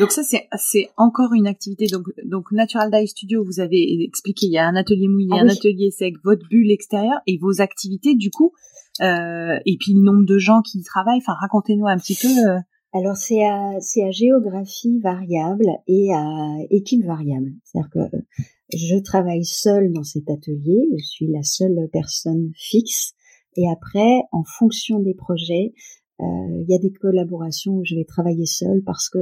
[0.00, 4.46] Donc ça c'est c'est encore une activité donc donc Natural Dye Studio vous avez expliqué
[4.46, 7.60] il y a un atelier mouillé, ah un atelier sec, votre bulle extérieure et vos
[7.60, 11.18] activités du coup euh, et puis le nombre de gens qui y travaillent.
[11.18, 12.28] Enfin, racontez-nous un petit peu.
[12.28, 12.58] Euh.
[12.92, 17.52] Alors c'est à c'est à géographie variable et à équipe variable.
[17.64, 18.16] C'est-à-dire que
[18.72, 20.88] je travaille seule dans cet atelier.
[20.96, 23.14] Je suis la seule personne fixe.
[23.56, 25.74] Et après, en fonction des projets,
[26.20, 26.24] euh,
[26.62, 29.18] il y a des collaborations où je vais travailler seule parce que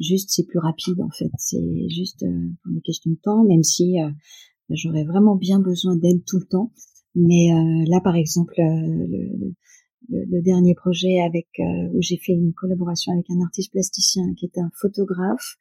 [0.00, 1.30] juste c'est plus rapide en fait.
[1.38, 2.26] C'est juste
[2.62, 3.96] pour des questions de temps, même si
[4.68, 6.72] j'aurais vraiment bien besoin d'aide tout le temps.
[7.18, 9.52] Mais euh, là, par exemple, euh,
[10.08, 11.48] le, dernier projet avec
[11.92, 15.56] où j'ai fait une collaboration avec un artiste plasticien qui est un photographe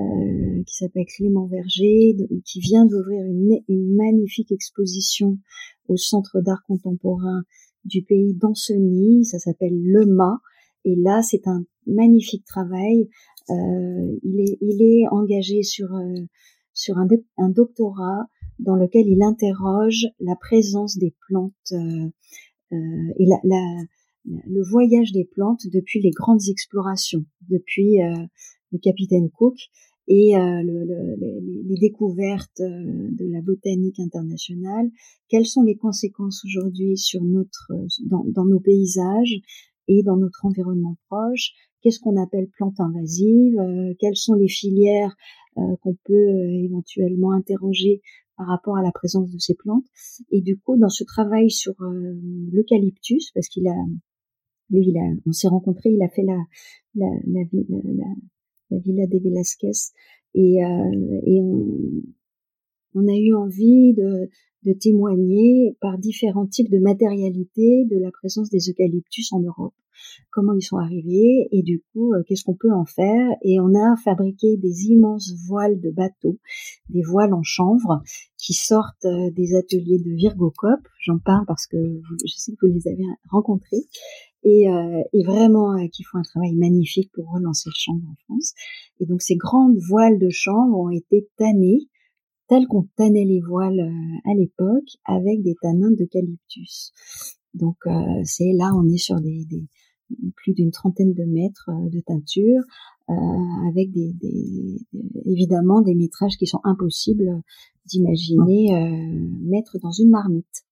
[0.00, 5.38] euh, qui s'appelle Clément Verger, qui vient d'ouvrir une, une, magnifique exposition
[5.86, 7.44] au Centre d'art contemporain
[7.84, 9.26] du pays d'Ancenis.
[9.26, 10.40] Ça s'appelle Le Mât.
[10.84, 13.08] Et là, c'est un magnifique travail.
[13.50, 16.26] Euh, il, est, il est engagé sur, euh,
[16.72, 18.26] sur un, un, doctorat
[18.58, 22.10] dans lequel il interroge la présence des plantes euh,
[22.72, 23.84] euh et la, la,
[24.24, 27.98] le voyage des plantes depuis les grandes explorations, depuis
[28.72, 29.56] le capitaine Cook
[30.06, 34.90] et euh, le, le, les découvertes euh, de la botanique internationale.
[35.28, 37.72] Quelles sont les conséquences aujourd'hui sur notre
[38.06, 39.34] dans, dans, nos paysages
[39.88, 41.52] et dans notre environnement proche?
[41.80, 45.16] Qu'est-ce qu'on appelle plantes invasives euh, Quelles sont les filières
[45.54, 46.28] qu'on peut
[46.64, 48.02] éventuellement interroger
[48.36, 49.86] par rapport à la présence de ces plantes.
[50.30, 51.74] Et du coup, dans ce travail sur
[52.52, 53.76] l'eucalyptus, parce qu'il a
[54.70, 56.38] lui, il a, on s'est rencontrés, il a fait la,
[56.94, 58.04] la, la, la,
[58.70, 59.70] la Villa des Velasquez,
[60.34, 62.02] et, euh, et on,
[62.94, 64.28] on, a eu envie de,
[64.64, 69.74] de témoigner par différents types de matérialité de la présence des eucalyptus en Europe
[70.30, 73.74] comment ils sont arrivés et du coup euh, qu'est-ce qu'on peut en faire et on
[73.74, 76.38] a fabriqué des immenses voiles de bateaux,
[76.88, 78.02] des voiles en chanvre
[78.44, 81.78] qui sortent euh, des ateliers de Virgocop, j'en parle parce que
[82.26, 83.86] je sais que vous les avez rencontrés
[84.42, 88.16] et, euh, et vraiment euh, qui font un travail magnifique pour relancer le chanvre en
[88.24, 88.52] France.
[89.00, 91.88] Et donc ces grandes voiles de chanvre ont été tannées
[92.48, 93.90] telles qu'on tannait les voiles
[94.26, 96.92] à l'époque avec des tanins d'eucalyptus.
[97.54, 97.76] Donc
[98.24, 99.64] c'est là on est sur des, des
[100.36, 102.62] plus d'une trentaine de mètres de teinture
[103.10, 104.80] euh, avec des, des,
[105.26, 107.42] évidemment des métrages qui sont impossibles
[107.84, 110.64] d'imaginer euh, mettre dans une marmite.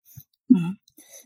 [0.49, 0.71] Voilà.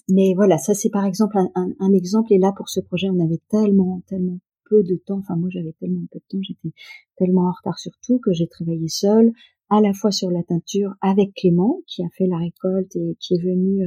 [0.08, 2.32] Mais voilà, ça c'est par exemple un, un, un, exemple.
[2.32, 5.18] Et là, pour ce projet, on avait tellement, tellement peu de temps.
[5.18, 6.42] Enfin, moi, j'avais tellement peu de temps.
[6.42, 6.74] J'étais
[7.16, 9.32] tellement en retard sur tout que j'ai travaillé seule,
[9.68, 13.34] à la fois sur la teinture avec Clément, qui a fait la récolte et qui
[13.34, 13.84] est venu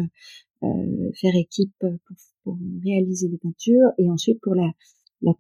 [0.63, 1.85] euh, faire équipe
[2.43, 4.71] pour, réaliser les teintures, et ensuite pour la,
[5.21, 5.33] la,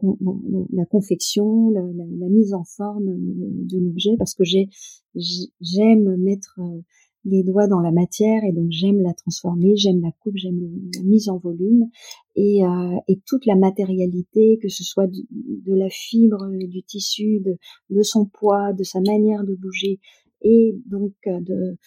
[0.71, 4.69] la, confection, la, la, mise en forme de l'objet, parce que j'ai
[5.15, 6.81] j'aime mettre euh,
[7.25, 10.59] les doigts dans la matière et donc j'aime la transformer, j'aime la coupe, j'aime
[10.95, 11.89] la mise en volume
[12.35, 17.57] et, euh, et, toute la matérialité, que ce soit de la fibre, du tissu, de,
[17.89, 19.99] de, son poids, de sa manière de bouger
[20.41, 21.77] et donc euh, de,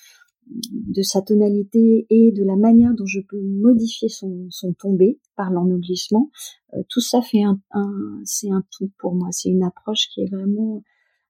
[0.47, 5.51] de sa tonalité et de la manière dont je peux modifier son, son tombé par
[5.51, 6.31] l'ennoblissement,
[6.75, 10.23] euh, tout ça fait un, un c'est un tout pour moi, c'est une approche qui
[10.23, 10.83] est vraiment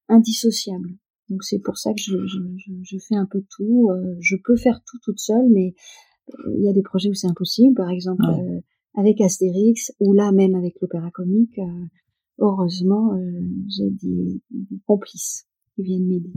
[0.09, 0.96] indissociable.
[1.29, 2.38] Donc c'est pour ça que je, je,
[2.83, 3.90] je, fais un peu tout.
[3.90, 5.75] Euh, je peux faire tout toute seule, mais
[6.31, 7.75] euh, il y a des projets où c'est impossible.
[7.75, 8.61] Par exemple, euh,
[8.94, 11.59] avec Astérix, ou là même avec l'opéra comique,
[12.38, 13.18] heureusement,
[13.68, 16.33] j'ai des, des, complices qui viennent m'aider.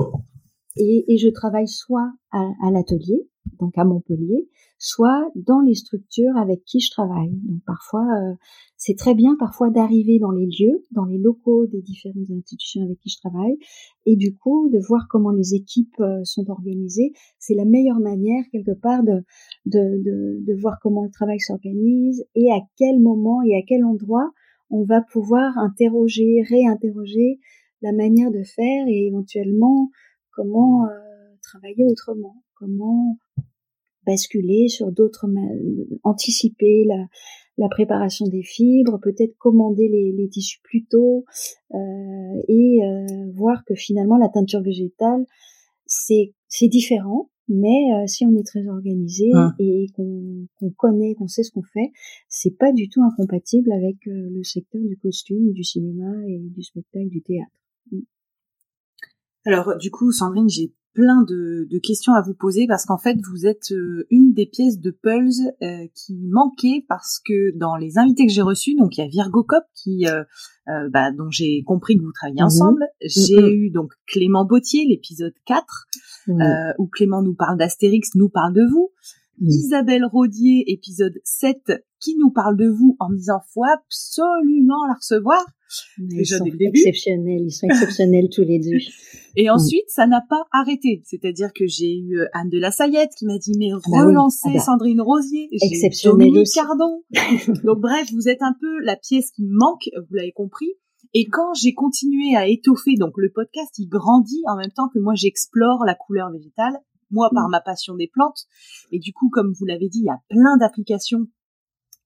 [0.78, 3.28] Et, et, je travaille soit à, à l'atelier,
[3.60, 7.32] donc à Montpellier, soit dans les structures avec qui je travaille.
[7.44, 8.34] Donc parfois, euh,
[8.78, 13.00] c'est très bien parfois d'arriver dans les lieux, dans les locaux des différentes institutions avec
[13.00, 13.58] qui je travaille,
[14.06, 17.14] et du coup de voir comment les équipes euh, sont organisées.
[17.40, 19.24] C'est la meilleure manière quelque part de,
[19.66, 23.86] de, de, de voir comment le travail s'organise et à quel moment et à quel
[23.86, 24.30] endroit
[24.70, 27.40] on va pouvoir interroger, réinterroger
[27.82, 29.90] la manière de faire et éventuellement
[30.36, 30.90] comment euh,
[31.42, 33.18] travailler autrement, comment
[34.06, 35.26] basculer sur d'autres,
[36.04, 37.08] anticiper la,
[37.58, 41.26] la, préparation des fibres, peut-être commander les, les, tissus plus tôt
[41.74, 41.78] euh,
[42.48, 45.26] et euh, voir que finalement la teinture végétale
[45.86, 49.54] c'est c'est différent, mais euh, si on est très organisé ah.
[49.60, 51.92] et qu'on qu'on connaît, qu'on sait ce qu'on fait,
[52.28, 56.64] c'est pas du tout incompatible avec euh, le secteur du costume, du cinéma et du
[56.64, 57.52] spectacle, du théâtre.
[59.46, 63.18] Alors du coup, Sandrine, j'ai plein de, de, questions à vous poser parce qu'en fait
[63.30, 67.98] vous êtes euh, une des pièces de Pulse euh, qui manquait parce que dans les
[67.98, 70.24] invités que j'ai reçus, donc il y a Virgo Cop qui euh,
[70.70, 72.46] euh bah, dont j'ai compris que vous travaillez mhm.
[72.46, 72.86] ensemble.
[73.02, 73.50] J'ai mhm.
[73.50, 75.88] eu donc Clément Bautier, l'épisode 4,
[76.80, 78.92] où Clément nous parle d'Astérix, nous parle de vous.
[79.42, 85.46] Isabelle Rodier, épisode 7, qui nous parle de vous en disant faut absolument la recevoir.
[85.98, 88.78] Ils sont exceptionnels, ils sont exceptionnels tous les deux.
[89.38, 91.02] Et ensuite, ça n'a pas arrêté.
[91.04, 94.06] C'est-à-dire que j'ai eu euh, Anne de la Sayette qui m'a dit mais ah bah
[94.06, 94.60] relancez ah bah.
[94.60, 96.58] Sandrine Rosier, exceptionnel aussi.
[96.58, 97.04] Cardon.
[97.64, 100.72] Donc bref, vous êtes un peu la pièce qui manque, vous l'avez compris.
[101.14, 105.00] Et quand j'ai continué à étoffer, donc le podcast, il grandit en même temps que
[105.00, 106.74] moi j'explore la couleur végétale
[107.12, 107.52] moi par mm.
[107.52, 108.46] ma passion des plantes.
[108.92, 111.28] Et du coup, comme vous l'avez dit, il y a plein d'applications.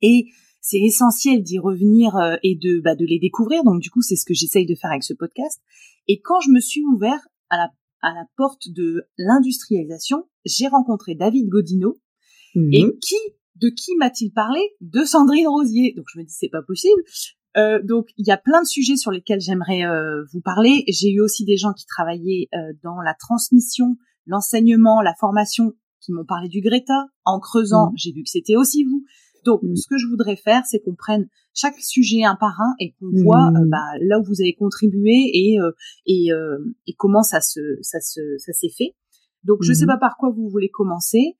[0.01, 0.25] Et
[0.61, 3.63] c'est essentiel d'y revenir et de bah, de les découvrir.
[3.63, 5.61] Donc du coup, c'est ce que j'essaye de faire avec ce podcast.
[6.07, 7.19] Et quand je me suis ouvert
[7.49, 7.69] à la
[8.01, 11.99] à la porte de l'industrialisation, j'ai rencontré David Godino.
[12.55, 12.97] Et mhm.
[12.99, 13.15] qui,
[13.57, 14.59] de qui m'a-t-il parlé?
[14.81, 15.93] De Sandrine Rosier.
[15.95, 17.01] Donc je me dis c'est pas possible.
[17.57, 20.83] Euh, donc il y a plein de sujets sur lesquels j'aimerais euh, vous parler.
[20.87, 26.11] J'ai eu aussi des gens qui travaillaient euh, dans la transmission, l'enseignement, la formation, qui
[26.11, 27.07] m'ont parlé du Greta.
[27.25, 27.97] En creusant, mhm.
[27.97, 29.05] j'ai vu que c'était aussi vous.
[29.45, 29.75] Donc, mm.
[29.75, 33.09] ce que je voudrais faire, c'est qu'on prenne chaque sujet un par un et qu'on
[33.23, 33.69] voit euh, mm.
[33.69, 35.71] bah, là où vous avez contribué et euh,
[36.05, 38.95] et, euh, et comment ça se ça se ça s'est fait.
[39.43, 39.89] Donc, je sais mm.
[39.89, 41.37] pas par quoi vous voulez commencer.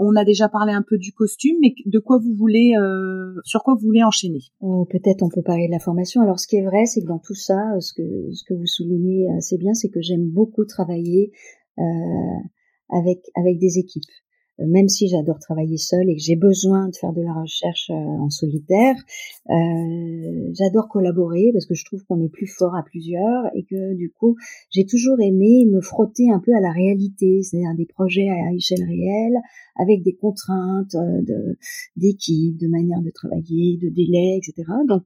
[0.00, 2.74] on a déjà parlé un peu du costume, mais de quoi vous voulez,
[3.44, 4.42] sur quoi vous voulez enchaîner?
[4.90, 6.20] Peut-être on peut parler de la formation.
[6.20, 8.66] Alors, ce qui est vrai, c'est que dans tout ça, ce que ce que vous
[8.66, 11.30] soulignez assez bien, c'est que j'aime beaucoup travailler
[12.90, 14.10] avec avec des équipes
[14.66, 17.94] même si j'adore travailler seule et que j'ai besoin de faire de la recherche euh,
[17.94, 18.96] en solitaire,
[19.50, 23.94] euh, j'adore collaborer parce que je trouve qu'on est plus fort à plusieurs et que
[23.94, 24.36] du coup,
[24.70, 28.84] j'ai toujours aimé me frotter un peu à la réalité, c'est-à-dire des projets à échelle
[28.84, 29.38] réelle
[29.76, 31.56] avec des contraintes euh, de
[31.96, 34.68] d'équipe, de manière de travailler, de délai, etc.
[34.88, 35.04] Donc,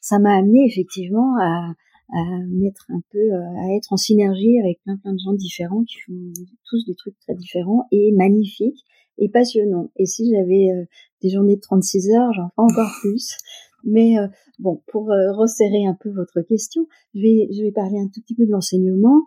[0.00, 1.72] ça m'a amené effectivement à
[2.12, 5.84] à mettre un peu, euh, à être en synergie avec plein plein de gens différents
[5.84, 6.32] qui font
[6.68, 8.84] tous des trucs très différents et magnifiques
[9.18, 9.90] et passionnants.
[9.96, 10.84] Et si j'avais euh,
[11.22, 13.36] des journées de 36 heures, j'en ferais encore plus.
[13.84, 14.26] Mais euh,
[14.58, 18.34] bon, pour resserrer un peu votre question, je vais, je vais parler un tout petit
[18.34, 19.22] peu de l'enseignement.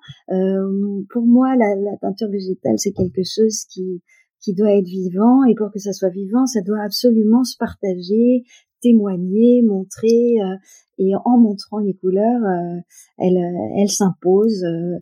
[1.09, 4.01] pour moi, la, la teinture végétale, c'est quelque chose qui,
[4.41, 8.43] qui doit être vivant et pour que ça soit vivant, ça doit absolument se partager,
[8.81, 10.55] témoigner, montrer euh,
[10.97, 12.79] et en montrant les couleurs, euh,
[13.17, 13.37] elle,
[13.77, 14.99] elle s'impose euh,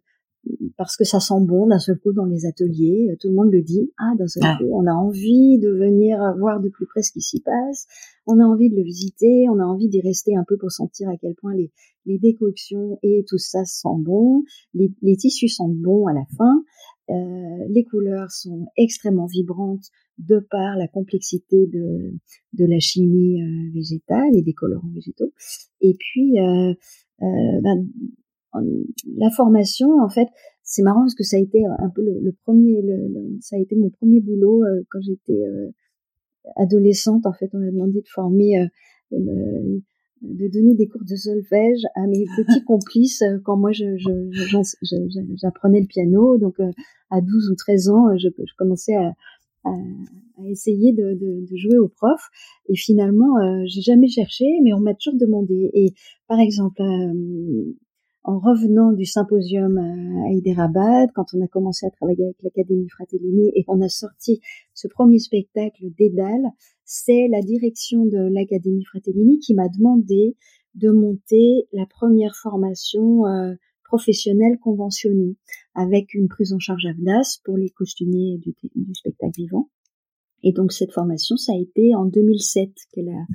[0.78, 3.16] parce que ça sent bon d'un seul coup dans les ateliers.
[3.20, 3.92] Tout le monde le dit.
[3.98, 7.22] Ah, d'un seul coup, on a envie de venir voir de plus près ce qui
[7.22, 7.86] s'y passe.
[8.26, 9.48] On a envie de le visiter.
[9.50, 11.72] On a envie d'y rester un peu pour sentir à quel point les,
[12.06, 14.44] les décoctions et tout ça sent bon.
[14.74, 16.64] Les, les tissus sentent bon à la fin.
[17.10, 19.86] Euh, les couleurs sont extrêmement vibrantes
[20.18, 22.14] de par la complexité de,
[22.54, 25.32] de la chimie euh, végétale et des colorants végétaux.
[25.80, 26.74] Et puis, euh,
[27.22, 27.88] euh ben,
[29.18, 30.28] la formation, en fait,
[30.64, 33.76] c'est marrant parce que ça a été un peu le, premier, le, ça a été
[33.76, 35.40] mon premier boulot quand j'étais
[36.56, 37.28] adolescente.
[37.28, 38.68] En fait, on m'a demandé de former
[40.22, 44.32] de donner des cours de solfège à mes petits complices euh, quand moi j'apprenais
[44.82, 46.38] je, le piano.
[46.38, 46.72] Donc euh,
[47.10, 49.14] à 12 ou 13 ans, je, je commençais à,
[49.66, 49.72] à,
[50.46, 52.22] essayer de, de, de, jouer au prof.
[52.70, 55.72] Et finalement, euh, j'ai jamais cherché, mais on m'a toujours demandé.
[55.74, 55.94] Et
[56.28, 56.82] par exemple,
[58.28, 63.52] en revenant du symposium à Hyderabad, quand on a commencé à travailler avec l'Académie Fratellini
[63.56, 64.42] et qu'on a sorti
[64.74, 66.52] ce premier spectacle Dédale,
[66.84, 70.36] c'est la direction de l'Académie Fratellini qui m'a demandé
[70.76, 73.54] de monter la première formation euh,
[73.86, 75.38] professionnelle conventionnée
[75.74, 79.70] avec une prise en charge AVDAS pour les costumiers du, du spectacle vivant.
[80.44, 83.26] Et donc cette formation, ça a été en 2007 qu'elle a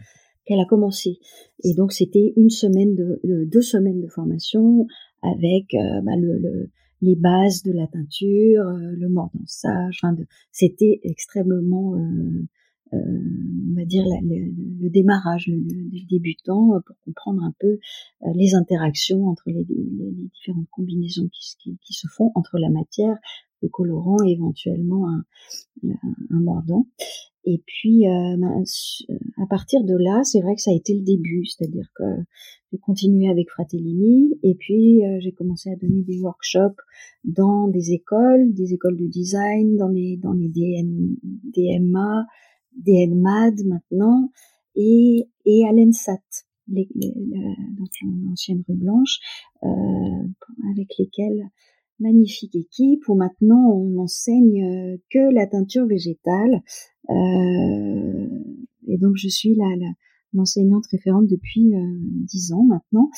[0.45, 1.19] qu'elle a commencé.
[1.65, 4.87] Et donc c'était une semaine de, deux semaines de formation
[5.23, 6.71] avec euh, bah, le,
[7.03, 9.99] les bases de la teinture, euh, le mordançage.
[10.03, 10.17] Enfin,
[10.53, 12.47] c'était extrêmement, euh,
[12.93, 17.79] on va dire, le, démarrage, le, débutant pour comprendre un peu
[18.35, 23.17] les interactions entre les, les, différentes combinaisons qui, qui, qui, se font entre la matière,
[23.63, 25.25] le colorant et éventuellement un,
[26.31, 26.87] un mordant.
[27.45, 28.63] Et puis, euh, ben,
[29.43, 32.05] à partir de là, c'est vrai que ça a été le début, c'est-à-dire que
[32.71, 36.81] j'ai continué avec Fratellini, et puis euh, j'ai commencé à donner des workshops
[37.25, 42.27] dans des écoles, des écoles de design, dans les dans les DN, DMA,
[42.77, 44.31] DNMAD maintenant,
[44.75, 46.23] et et à l'ENSAT,
[46.69, 47.89] donc
[48.25, 49.19] l'ancienne rue Blanche,
[49.63, 49.69] euh,
[50.71, 51.51] avec lesquelles
[52.03, 56.63] magnifique équipe où maintenant on enseigne euh, que la teinture végétale.
[57.09, 58.29] Euh,
[58.89, 59.67] et donc je suis la,
[60.35, 63.09] l'enseignante référente depuis euh, dix ans maintenant.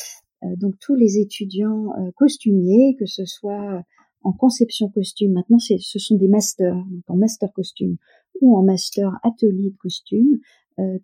[0.57, 1.87] donc tous les étudiants
[2.17, 3.83] costumiers, que ce soit
[4.23, 7.97] en conception costume, maintenant ce sont des masters, donc en master costume
[8.41, 10.39] ou en master atelier de costume,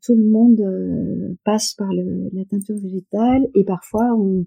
[0.03, 4.45] tout le monde passe par le, la teinture végétale et parfois on,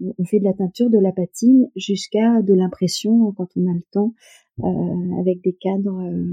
[0.00, 3.84] on fait de la teinture, de la patine, jusqu'à de l'impression quand on a le
[3.92, 4.14] temps,
[4.60, 6.24] euh, avec des cadres euh,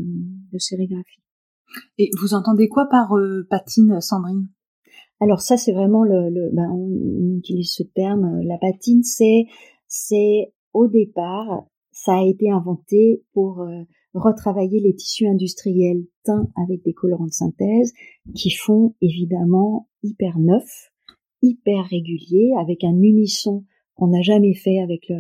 [0.51, 1.21] de sérigraphie.
[1.97, 4.47] Et vous entendez quoi par euh, patine, Sandrine?
[5.19, 8.41] Alors ça, c'est vraiment le, ben, on, utilise ce terme.
[8.41, 9.45] La patine, c'est,
[9.87, 13.63] c'est au départ, ça a été inventé pour
[14.13, 17.93] retravailler les tissus industriels teints avec des colorants de synthèse
[18.35, 20.91] qui font évidemment hyper neuf,
[21.41, 25.11] hyper régulier, avec un unisson qu'on n'a jamais fait avec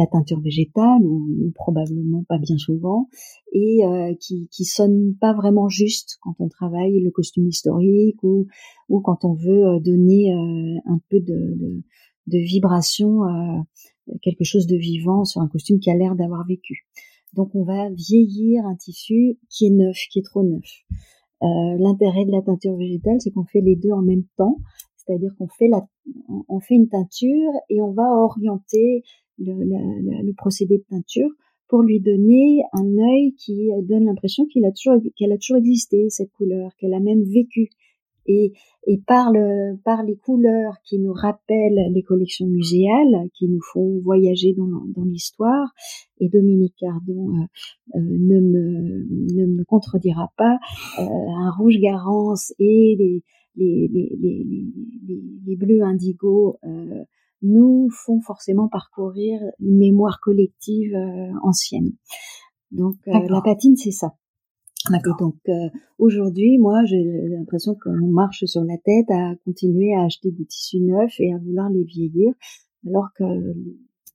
[0.00, 3.08] la teinture végétale ou, probablement pas bien souvent
[3.52, 8.46] et euh, qui qui sonne pas vraiment juste quand on travaille le costume historique ou
[9.02, 11.82] quand on veut euh, donner euh, un peu de,
[12.32, 13.22] vibration
[14.22, 16.86] quelque chose de vivant sur un costume qui a l'air d'avoir vécu.
[17.34, 20.66] Donc on va vieillir un tissu qui est neuf, qui est trop neuf.
[21.42, 24.58] L'intérêt de la teinture végétale, c'est qu'on fait les deux en même temps,
[24.96, 25.68] c'est-à-dire qu'on fait
[26.60, 29.02] fait une teinture et on va orienter
[29.38, 31.30] le, le, procédé de peinture
[31.68, 34.72] pour lui donner un œil qui donne l'impression a
[35.16, 37.70] qu'elle a toujours existé cette couleur, qu'elle a même vécu.
[38.32, 38.52] Et,
[38.86, 44.00] et par, le, par les couleurs qui nous rappellent les collections muséales, qui nous font
[44.04, 45.68] voyager dans, dans l'histoire,
[46.20, 48.64] et Dominique Cardon euh, euh, ne, me,
[49.38, 50.58] ne me contredira pas,
[51.00, 53.24] euh, un rouge garance et les,
[53.56, 56.56] les, les, les, les bleus indigo
[57.42, 60.94] nous font forcément parcourir une mémoire collective
[61.42, 61.90] ancienne.
[62.70, 64.14] Donc la patine, c'est ça.
[64.88, 65.16] D'accord.
[65.18, 65.68] Donc euh,
[65.98, 70.80] aujourd'hui, moi, j'ai l'impression qu'on marche sur la tête à continuer à acheter des tissus
[70.80, 72.32] neufs et à vouloir les vieillir,
[72.86, 73.24] alors que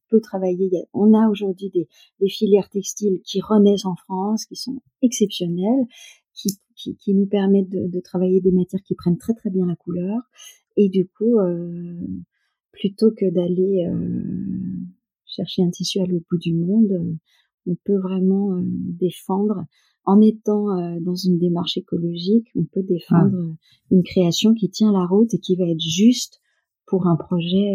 [0.10, 0.70] peut travailler.
[0.94, 5.86] On a aujourd'hui des, filières textiles qui renaissent en France, qui sont exceptionnelles,
[6.34, 9.76] qui, qui, nous permettent de, de, travailler des matières qui prennent très très bien la
[9.76, 10.22] couleur.
[10.78, 11.96] Et du coup, euh,
[12.76, 14.76] plutôt que d'aller euh,
[15.26, 17.14] chercher un tissu à l'autre bout du monde, euh,
[17.68, 19.66] on peut vraiment euh, défendre,
[20.06, 23.56] en étant dans une démarche écologique, on peut défendre ah.
[23.92, 26.42] une création qui tient la route et qui va être juste
[26.86, 27.74] pour un projet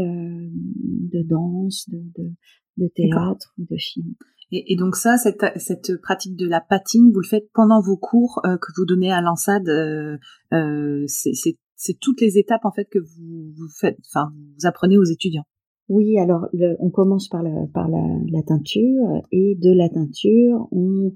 [0.53, 2.31] de danse, de, de,
[2.77, 4.15] de théâtre ou de film.
[4.53, 7.97] Et, et, donc ça, cette, cette pratique de la patine, vous le faites pendant vos
[7.97, 9.69] cours que vous donnez à l'ANSAD.
[9.69, 14.99] Euh, c'est c'est toutes les étapes en fait que vous, vous faites, enfin vous apprenez
[14.99, 15.47] aux étudiants.
[15.89, 20.69] Oui, alors le, on commence par la, par la, la, teinture et de la teinture,
[20.73, 21.15] on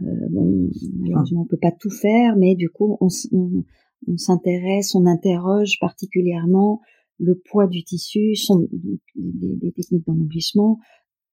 [0.00, 0.70] euh, bon,
[1.00, 3.64] malheureusement on peut pas tout faire, mais du coup on, on,
[4.08, 6.80] on s'intéresse, on interroge particulièrement
[7.18, 8.66] le poids du tissu, son,
[9.14, 10.78] des, des techniques d'ennoblissement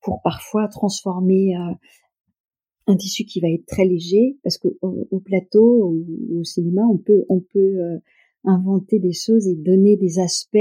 [0.02, 1.74] pour parfois transformer euh,
[2.88, 6.98] un tissu qui va être très léger, parce qu'au au plateau ou au cinéma on
[6.98, 7.98] peut on peut euh,
[8.44, 10.58] inventer des choses et donner des aspects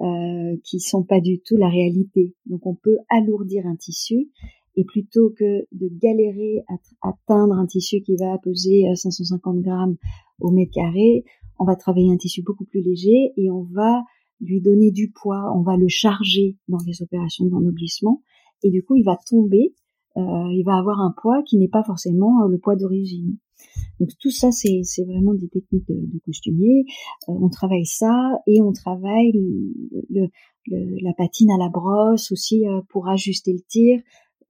[0.00, 2.34] euh, qui sont pas du tout la réalité.
[2.46, 4.28] Donc on peut alourdir un tissu
[4.76, 9.96] et plutôt que de galérer à atteindre un tissu qui va peser 550 euh, grammes
[10.40, 11.24] au mètre carré,
[11.58, 14.02] on va travailler un tissu beaucoup plus léger et on va
[14.40, 18.22] lui donner du poids, on va le charger dans les opérations d'ennoblissement
[18.62, 19.74] et du coup il va tomber,
[20.16, 23.36] euh, il va avoir un poids qui n'est pas forcément le poids d'origine.
[24.00, 26.84] Donc tout ça, c'est vraiment des techniques de, de costumier.
[27.28, 30.28] Euh, on travaille ça et on travaille le,
[30.66, 34.00] le, la patine à la brosse aussi euh, pour ajuster le tir.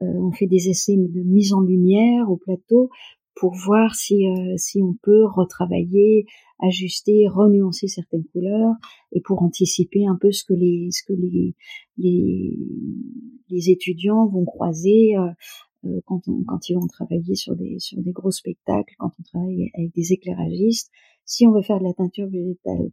[0.02, 2.90] Euh, on fait des essais de mise en lumière au plateau
[3.34, 4.24] pour voir si,
[4.58, 6.26] si on peut retravailler,
[6.62, 8.74] ajuster, renuancer certaines couleurs
[9.12, 11.54] et pour anticiper un peu ce que les, ce que les,
[11.96, 18.12] les, étudiants vont croiser euh, quand, on, quand ils vont travailler sur des, sur des
[18.12, 20.90] gros spectacles, quand on travaille avec des éclairagistes.
[21.24, 22.90] Si on veut faire de la teinture végétale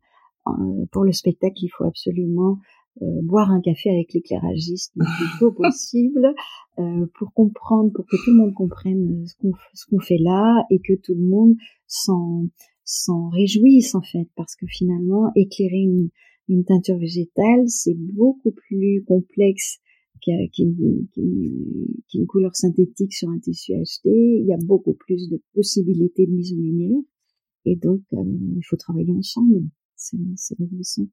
[0.48, 2.58] euh, pour le spectacle, il faut absolument
[3.02, 6.34] euh, boire un café avec l'éclairagiste le plus tôt possible
[6.80, 10.66] euh, pour comprendre, pour que tout le monde comprenne ce qu'on ce qu'on fait là
[10.70, 11.56] et que tout le monde
[11.88, 12.48] s'en
[12.84, 16.10] s'en réjouisse en fait parce que finalement éclairer une,
[16.48, 19.80] une teinture végétale c'est beaucoup plus complexe
[20.22, 21.08] qu'une
[22.28, 26.54] couleur synthétique sur un tissu acheté, il y a beaucoup plus de possibilités de mise
[26.54, 27.02] en lumière.
[27.66, 28.24] Et donc, euh,
[28.56, 29.64] il faut travailler ensemble.
[29.96, 31.08] C'est réjouissant.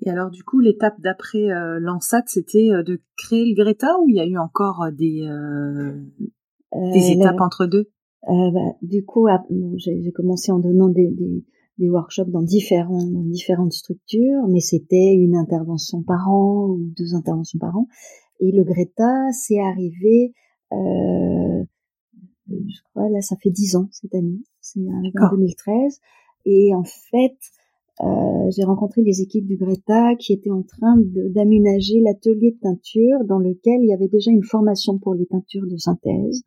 [0.00, 4.08] Et alors, du coup, l'étape d'après euh, l'ANSAT, c'était euh, de créer le Greta ou
[4.08, 5.26] il y a eu encore des,
[6.72, 7.90] des étapes entre deux?
[8.26, 9.42] bah, Du coup, ah,
[9.76, 11.44] j'ai commencé en donnant des, des,
[11.78, 17.14] des workshops dans, différents, dans différentes structures, mais c'était une intervention par an ou deux
[17.14, 17.86] interventions par an.
[18.40, 20.34] Et le Greta, c'est arrivé,
[20.72, 21.64] euh,
[22.48, 26.00] je crois, là, ça fait dix ans cette année, c'est en 2013.
[26.46, 27.36] Et en fait,
[28.00, 33.24] euh, j'ai rencontré les équipes du Greta qui étaient en train d'aménager l'atelier de teinture
[33.24, 36.42] dans lequel il y avait déjà une formation pour les teintures de synthèse,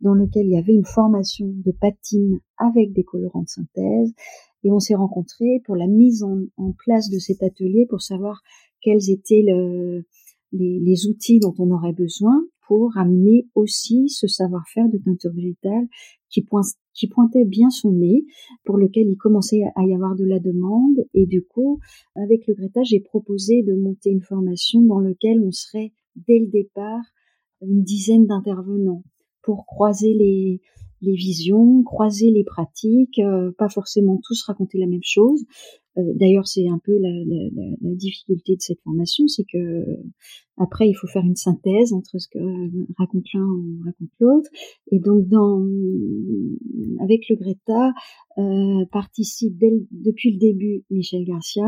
[0.00, 4.12] dans lequel il y avait une formation de patine avec des colorants de synthèse,
[4.62, 6.38] et on s'est rencontrés pour la mise en,
[6.84, 8.42] place de cet atelier pour savoir
[8.82, 10.04] quels étaient le,
[10.52, 15.88] les, les, outils dont on aurait besoin pour amener aussi ce savoir-faire de teinture végétale
[16.28, 16.46] qui,
[17.08, 18.24] pointait bien son nez,
[18.64, 21.04] pour lequel il commençait à y avoir de la demande.
[21.12, 21.80] Et du coup,
[22.14, 26.46] avec le Greta, j'ai proposé de monter une formation dans laquelle on serait dès le
[26.46, 27.02] départ
[27.60, 29.02] une dizaine d'intervenants
[29.42, 30.60] pour croiser les,
[31.02, 35.44] les visions, croiser les pratiques, euh, pas forcément tous raconter la même chose.
[35.98, 37.10] Euh, d'ailleurs, c'est un peu la,
[37.94, 39.84] difficulté de cette formation, c'est que
[40.56, 42.38] après il faut faire une synthèse entre ce que
[42.96, 44.48] raconte l'un ou raconte l'autre.
[44.92, 45.26] Et donc,
[47.00, 47.92] avec le Greta
[48.38, 49.58] euh, participe
[49.90, 51.66] depuis le début Michel Garcia.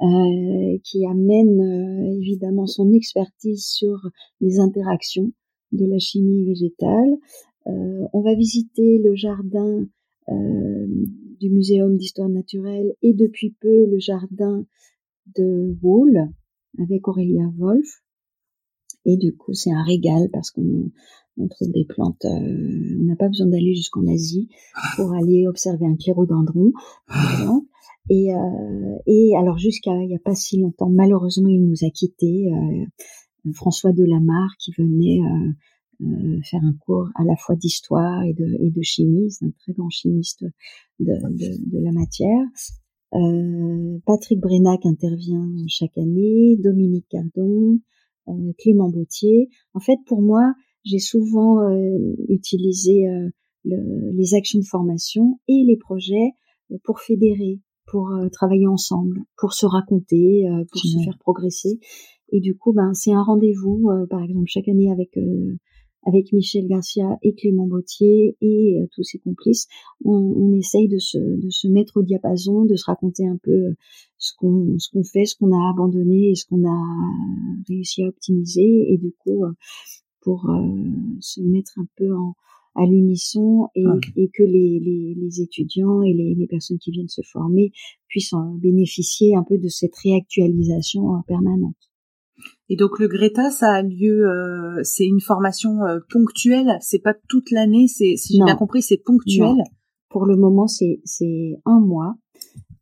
[0.00, 3.96] Euh, qui amène euh, évidemment son expertise sur
[4.40, 5.30] les interactions
[5.70, 7.16] de la chimie végétale,
[7.66, 9.86] euh, on va visiter le jardin
[10.28, 10.86] euh,
[11.40, 14.66] du Muséum d'histoire naturelle et depuis peu le jardin
[15.36, 16.30] de Wool
[16.78, 18.02] avec Aurélia Wolf.
[19.06, 20.90] Et du coup, c'est un régal parce qu'on
[21.48, 22.24] trouve des plantes.
[22.24, 24.48] Euh, on n'a pas besoin d'aller jusqu'en Asie
[24.96, 26.72] pour aller observer un clérodendron,
[27.06, 27.66] par exemple.
[28.10, 28.28] Et,
[29.06, 32.50] et alors jusqu'à il n'y a pas si longtemps, malheureusement, il nous a quittés.
[33.54, 35.20] François Delamarre qui venait
[36.04, 39.30] euh, faire un cours à la fois d'histoire et de, et de chimie.
[39.30, 40.44] C'est un très grand chimiste
[41.00, 42.46] de, de, de la matière.
[43.14, 47.78] Euh, Patrick Brenac intervient chaque année, Dominique Cardon,
[48.28, 49.48] euh, Clément Bautier.
[49.72, 51.60] En fait, pour moi, j'ai souvent
[52.28, 53.06] utilisé
[53.64, 56.32] le, les actions de formation et les projets
[56.82, 61.78] pour fédérer, pour travailler ensemble, pour se raconter, pour se faire progresser.
[62.32, 65.18] Et du coup, ben, c'est un rendez-vous, par exemple, chaque année avec
[66.06, 69.66] avec Michel Garcia et Clément Bautier et euh, tous ses complices,
[70.04, 73.50] on, on, essaye de se, de se mettre au diapason, de se raconter un peu
[73.50, 73.74] euh,
[74.18, 76.80] ce qu'on ce qu'on fait, ce qu'on a abandonné et ce qu'on a
[77.68, 79.52] réussi à optimiser et du coup euh,
[80.22, 80.50] pour
[81.20, 82.34] se mettre un peu en
[82.76, 83.84] à l'unisson et,
[84.16, 87.70] et, que les, les, les, étudiants et les, les, personnes qui viennent se former
[88.08, 91.76] puissent en bénéficier un peu de cette réactualisation permanente.
[92.68, 97.14] Et donc le Greta, ça a lieu, euh, c'est une formation euh, ponctuelle, c'est pas
[97.28, 99.56] toute l'année, c'est si j'ai bien compris, c'est ponctuel.
[100.08, 102.14] Pour le moment, c'est c'est un mois,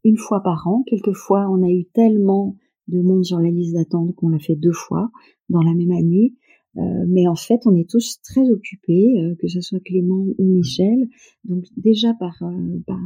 [0.04, 0.84] une fois par an.
[0.86, 2.56] Quelquefois, on a eu tellement
[2.88, 5.10] de monde sur la liste d'attente qu'on l'a fait deux fois
[5.48, 6.34] dans la même année.
[6.76, 11.08] Euh, mais en fait, on est tous très occupés, que ce soit Clément ou Michel.
[11.44, 12.42] Donc déjà par,
[12.86, 13.00] par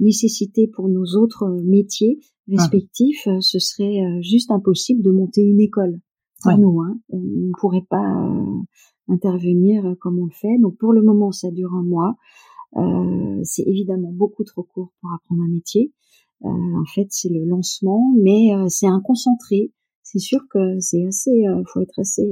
[0.00, 5.60] nécessité pour nos autres métiers, respectifs, euh, ce serait euh, juste impossible de monter une
[5.60, 6.00] école
[6.42, 6.80] pour nous.
[6.80, 6.98] Hein.
[7.10, 8.62] On ne pourrait pas euh,
[9.08, 10.58] intervenir comme on le fait.
[10.60, 12.16] Donc pour le moment, ça dure un mois.
[12.76, 15.92] Euh, c'est évidemment beaucoup trop court pour apprendre un métier.
[16.44, 19.72] Euh, en fait, c'est le lancement, mais c'est un concentré.
[20.02, 22.30] C'est sûr que c'est assez, faut être assez,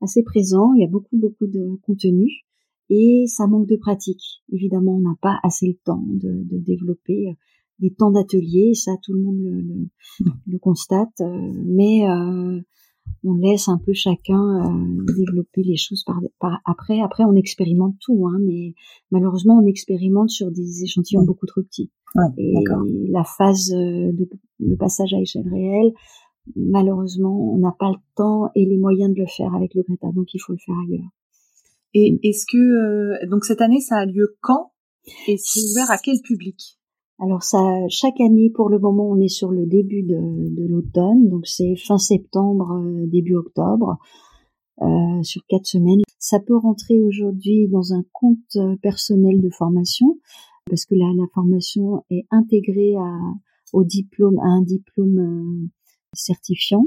[0.00, 0.72] assez présent.
[0.74, 2.44] Il y a beaucoup, beaucoup de contenu
[2.90, 4.42] et ça manque de pratique.
[4.50, 7.36] Évidemment, on n'a pas assez le temps de, de développer
[7.82, 9.88] des temps d'atelier, ça tout le monde le, le,
[10.46, 12.60] le constate, euh, mais euh,
[13.24, 17.00] on laisse un peu chacun euh, développer les choses par, par, après.
[17.00, 18.74] Après, on expérimente tout, hein, mais
[19.10, 21.90] malheureusement, on expérimente sur des échantillons beaucoup trop petits.
[22.14, 22.54] Ouais, et
[23.10, 24.28] la phase de
[24.60, 25.92] le passage à échelle réelle,
[26.54, 30.12] malheureusement, on n'a pas le temps et les moyens de le faire avec le Greta,
[30.12, 31.08] donc il faut le faire ailleurs.
[31.94, 34.72] Et est-ce que donc cette année, ça a lieu quand?
[35.28, 36.78] Et c'est ouvert à quel public?
[37.18, 41.28] Alors ça, chaque année, pour le moment, on est sur le début de, de l'automne,
[41.28, 43.98] donc c'est fin septembre, euh, début octobre,
[44.80, 46.00] euh, sur quatre semaines.
[46.18, 50.18] Ça peut rentrer aujourd'hui dans un compte euh, personnel de formation,
[50.68, 53.18] parce que la, la formation est intégrée à,
[53.72, 55.68] au diplôme, à un diplôme euh,
[56.14, 56.86] certifiant.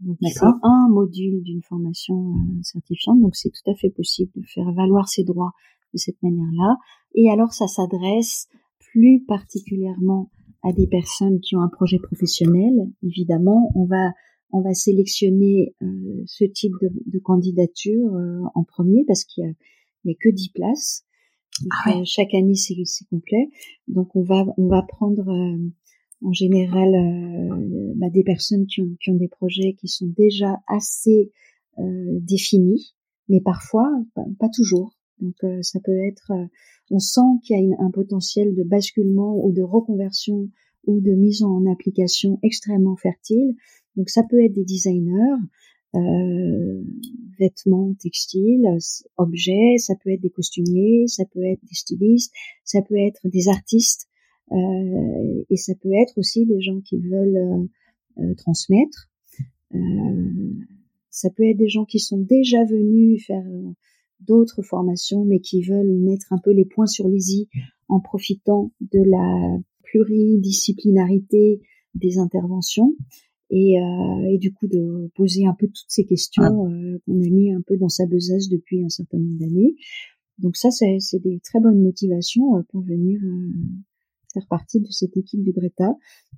[0.00, 4.70] Donc c'est un module d'une formation certifiante, donc c'est tout à fait possible de faire
[4.72, 5.52] valoir ses droits
[5.92, 6.76] de cette manière-là.
[7.14, 8.48] Et alors ça s'adresse
[8.92, 10.30] plus particulièrement
[10.62, 12.72] à des personnes qui ont un projet professionnel.
[13.02, 14.12] Évidemment, on va
[14.52, 19.46] on va sélectionner euh, ce type de, de candidature euh, en premier parce qu'il y
[19.48, 19.50] a,
[20.04, 21.04] il y a que 10 places.
[21.70, 23.50] Ah euh, chaque année, c'est, c'est complet.
[23.88, 25.24] Donc, on va on va prendre
[26.22, 26.90] en général
[27.96, 31.32] bah, des personnes qui ont, qui ont des projets qui sont déjà assez
[31.78, 32.94] définis,
[33.28, 34.96] mais parfois pas, pas toujours.
[35.20, 36.32] Donc, ça peut être
[36.90, 40.50] on sent qu'il y a un potentiel de basculement ou de reconversion
[40.86, 43.54] ou de mise en application extrêmement fertile.
[43.96, 45.38] Donc ça peut être des designers,
[45.94, 46.82] euh,
[47.38, 48.66] vêtements textiles,
[49.16, 52.32] objets, ça peut être des costumiers, ça peut être des stylistes,
[52.64, 54.13] ça peut être des artistes euh,
[54.50, 57.68] et ça peut être aussi des gens qui veulent
[58.18, 59.10] euh, transmettre.
[61.10, 63.44] Ça peut être des gens qui sont déjà venus faire
[64.20, 67.48] d'autres formations, mais qui veulent mettre un peu les points sur les i
[67.88, 71.60] en profitant de la pluridisciplinarité
[71.94, 72.94] des interventions
[73.50, 77.28] et, euh, et, du coup de poser un peu toutes ces questions euh, qu'on a
[77.28, 79.76] mis un peu dans sa besace depuis un certain nombre d'années.
[80.38, 83.52] Donc ça, c'est des très bonnes motivations euh, pour venir euh,
[84.48, 85.96] partie de cette équipe du Greta.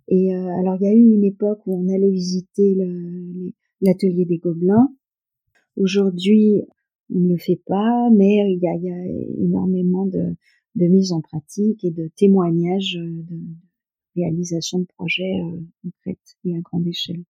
[0.09, 2.77] Et euh, alors, il y a eu une époque où on allait visiter
[3.81, 4.89] l'atelier des Gobelins.
[5.77, 6.63] Aujourd'hui,
[7.15, 10.37] on ne le fait pas, mais il y a, énormément de,
[10.75, 13.37] de mise en pratique et de témoignages de,
[14.17, 17.23] réalisation de projets euh, concrètes et à grande échelle.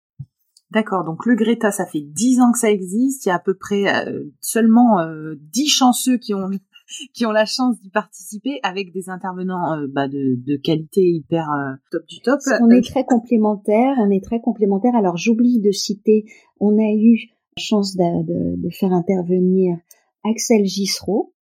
[0.72, 3.26] D'accord, donc le Greta, ça fait dix ans que ça existe.
[3.26, 6.50] Il y a à peu près euh, seulement euh, dix chanceux qui ont
[7.14, 11.48] qui ont la chance d'y participer avec des intervenants bah, de, qualité hyper
[11.92, 12.40] top du top.
[12.62, 14.96] On est très complémentaires, on est très complémentaires.
[14.96, 16.26] Alors j'oublie de citer,
[16.60, 19.78] on a eu la chance de, faire intervenir
[20.24, 21.34] Axel Gisreau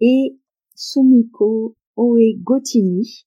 [0.00, 0.36] et
[0.74, 3.26] Sumiko Oe Gotini,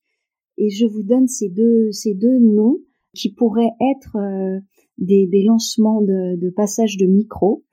[0.58, 2.78] et je vous donne ces deux, ces deux noms
[3.14, 4.60] qui pourraient être euh,
[4.98, 7.64] des, des, lancements de, de passage de micro,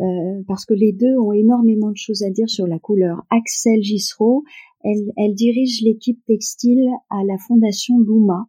[0.00, 3.22] euh, parce que les deux ont énormément de choses à dire sur la couleur.
[3.30, 4.44] Axel Gisreau,
[4.84, 8.46] elle, elle dirige l'équipe textile à la Fondation Luma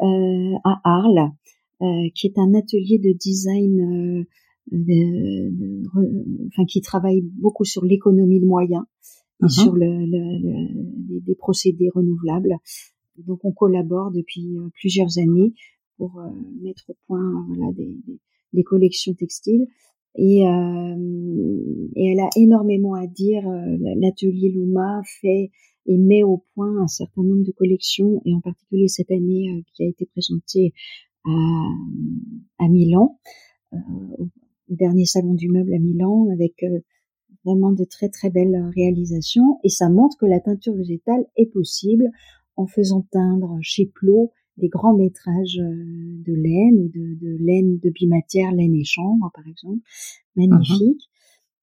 [0.00, 1.30] euh, à Arles,
[1.82, 4.26] euh, qui est un atelier de design
[4.72, 8.82] de, de, enfin, qui travaille beaucoup sur l'économie de moyens
[9.42, 9.62] et uh-huh.
[9.62, 12.56] sur le, le, des procédés renouvelables.
[13.18, 15.54] Donc on collabore depuis euh, plusieurs années
[15.96, 16.28] pour euh,
[16.62, 17.96] mettre au point voilà, des,
[18.52, 19.66] des, collections textiles.
[20.16, 23.42] Et, euh, et, elle a énormément à dire.
[23.96, 25.50] L'atelier Luma fait
[25.86, 29.84] et met au point un certain nombre de collections, et en particulier cette année qui
[29.84, 30.72] a été présentée
[31.24, 33.18] à, Milan,
[33.72, 34.28] au,
[34.68, 36.64] dernier salon du meuble à Milan, avec
[37.44, 39.60] vraiment de très très belles réalisations.
[39.62, 42.10] Et ça montre que la teinture végétale est possible
[42.56, 47.78] en faisant teindre chez Plot des grands métrages euh, de laine ou de, de, laine
[47.78, 49.80] de bimatière, laine et chambre par exemple,
[50.34, 51.08] magnifique.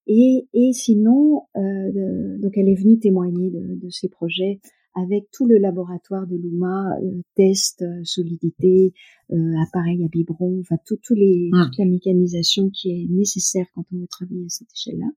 [0.06, 4.60] Et, et sinon, euh, donc elle est venue témoigner de, de ces projets
[4.96, 8.94] avec tout le laboratoire de Luma, euh, test, euh, solidité,
[9.32, 11.66] euh, appareil à biberon, enfin tout, tous les, mmh.
[11.66, 15.10] toute la mécanisation qui est nécessaire quand on veut travailler à cette échelle-là.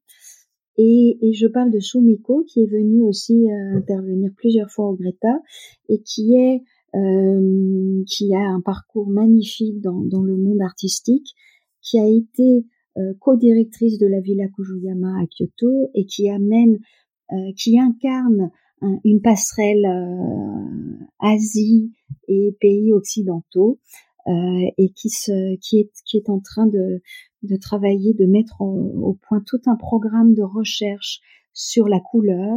[0.79, 4.95] Et, et, je parle de Sumiko qui est venue aussi euh, intervenir plusieurs fois au
[4.95, 5.41] Greta
[5.89, 6.63] et qui est
[6.97, 11.35] euh, qui a un parcours magnifique dans, le monde artistique,
[11.83, 12.65] qui a été
[12.97, 16.79] euh, co-directrice de la Villa Kujuyama à Kyoto et qui amène,
[17.33, 18.51] euh, qui incarne
[19.05, 21.93] une passerelle euh, Asie
[22.29, 23.81] et pays occidentaux
[24.29, 30.43] et qui est en train de travailler, de mettre au, point tout un programme de
[30.43, 31.21] recherche
[31.53, 32.57] sur la couleur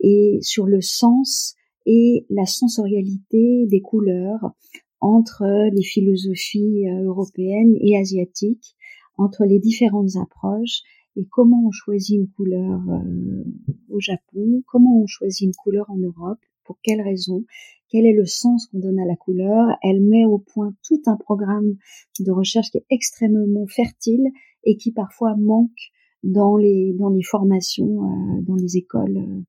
[0.00, 1.56] et sur le sens
[1.86, 4.52] et la sensorialité des couleurs
[5.00, 8.74] entre les philosophies euh, européennes et asiatiques,
[9.16, 10.82] entre les différentes approches
[11.16, 13.44] et comment on choisit une couleur euh,
[13.88, 17.44] au Japon, comment on choisit une couleur en Europe, pour quelles raisons,
[17.88, 19.76] quel est le sens qu'on donne à la couleur.
[19.82, 21.76] Elle met au point tout un programme
[22.18, 24.26] de recherche qui est extrêmement fertile
[24.64, 29.44] et qui parfois manque dans les dans les formations, euh, dans les écoles,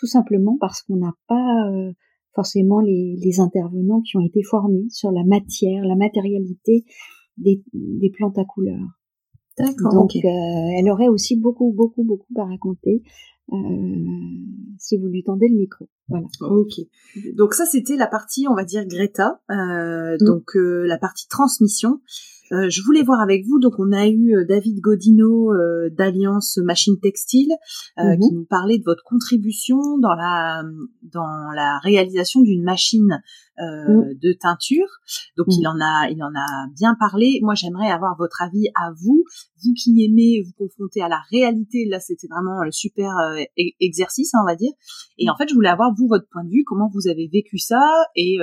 [0.00, 1.92] tout simplement parce qu'on n'a pas euh,
[2.34, 6.86] forcément les, les, intervenants qui ont été formés sur la matière, la matérialité
[7.36, 8.80] des, des plantes à couleur.
[9.92, 13.02] Donc, elle aurait aussi beaucoup, beaucoup, beaucoup à raconter
[14.78, 15.88] si vous lui tendez le micro.
[16.08, 16.26] Voilà.
[16.40, 16.80] Ok.
[17.36, 20.24] Donc ça, c'était la partie, on va dire Greta, euh, mm.
[20.24, 22.00] donc euh, la partie transmission.
[22.52, 26.58] Euh, je voulais voir avec vous, donc on a eu euh, David Godino euh, d'Alliance
[26.58, 27.52] Machine Textile
[27.96, 28.18] mm-hmm.
[28.18, 30.62] qui nous parlait de votre contribution dans la
[31.02, 33.22] dans la réalisation d'une machine
[33.60, 34.14] mm.
[34.20, 34.86] de teinture.
[35.36, 35.56] Donc mm.
[35.58, 37.40] il en a il en a bien parlé.
[37.42, 39.24] Moi j'aimerais avoir votre avis à vous,
[39.62, 41.86] vous qui aimez vous confronter à la réalité.
[41.88, 43.44] Là c'était vraiment le super e-,
[43.80, 44.72] exercice, hein, on va dire.
[45.18, 47.58] Et en fait je voulais avoir vous votre point de vue, comment vous avez vécu
[47.58, 47.82] ça
[48.16, 48.38] et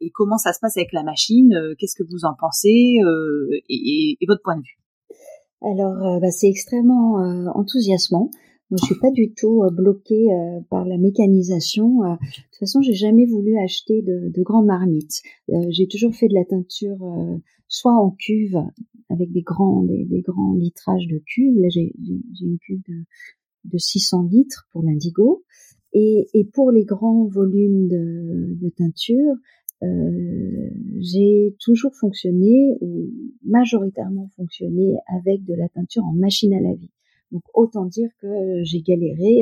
[0.00, 2.98] et comment ça se passe avec la machine, qu'est-ce que vous en pensez
[3.68, 4.78] et, votre point de vue?
[5.64, 8.30] Alors, euh, bah, c'est extrêmement euh, enthousiasmant.
[8.74, 10.26] Moi, je suis pas du tout euh, bloquée
[10.68, 12.00] par la mécanisation.
[12.00, 15.22] de toute façon, j'ai jamais voulu acheter de, de grandes marmites.
[15.68, 16.98] j'ai toujours fait de la teinture
[17.68, 18.58] soit en cuve
[19.10, 21.56] avec des grands des, grands litrages de cuve.
[21.58, 21.94] Là, j'ai
[22.40, 23.04] une cuve de,
[23.64, 25.44] de 600 litres pour l'indigo.
[25.94, 29.34] Et, pour les grands volumes de, teinture,
[29.82, 33.10] euh, j'ai toujours fonctionné, ou
[33.44, 36.90] majoritairement fonctionné avec de la teinture en machine à laver.
[37.34, 39.40] Donc autant dire que j'ai galéré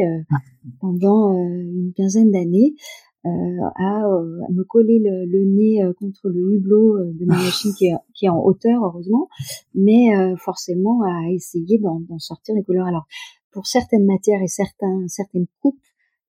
[0.80, 2.74] pendant une quinzaine d'années
[3.24, 4.02] à,
[4.50, 8.42] me coller le, nez contre le hublot de ma machine qui est, qui est en
[8.42, 9.28] hauteur heureusement,
[9.74, 12.86] mais forcément à essayer d'en sortir des couleurs.
[12.86, 13.06] Alors
[13.52, 15.78] pour certaines matières et certains, certaines coupes,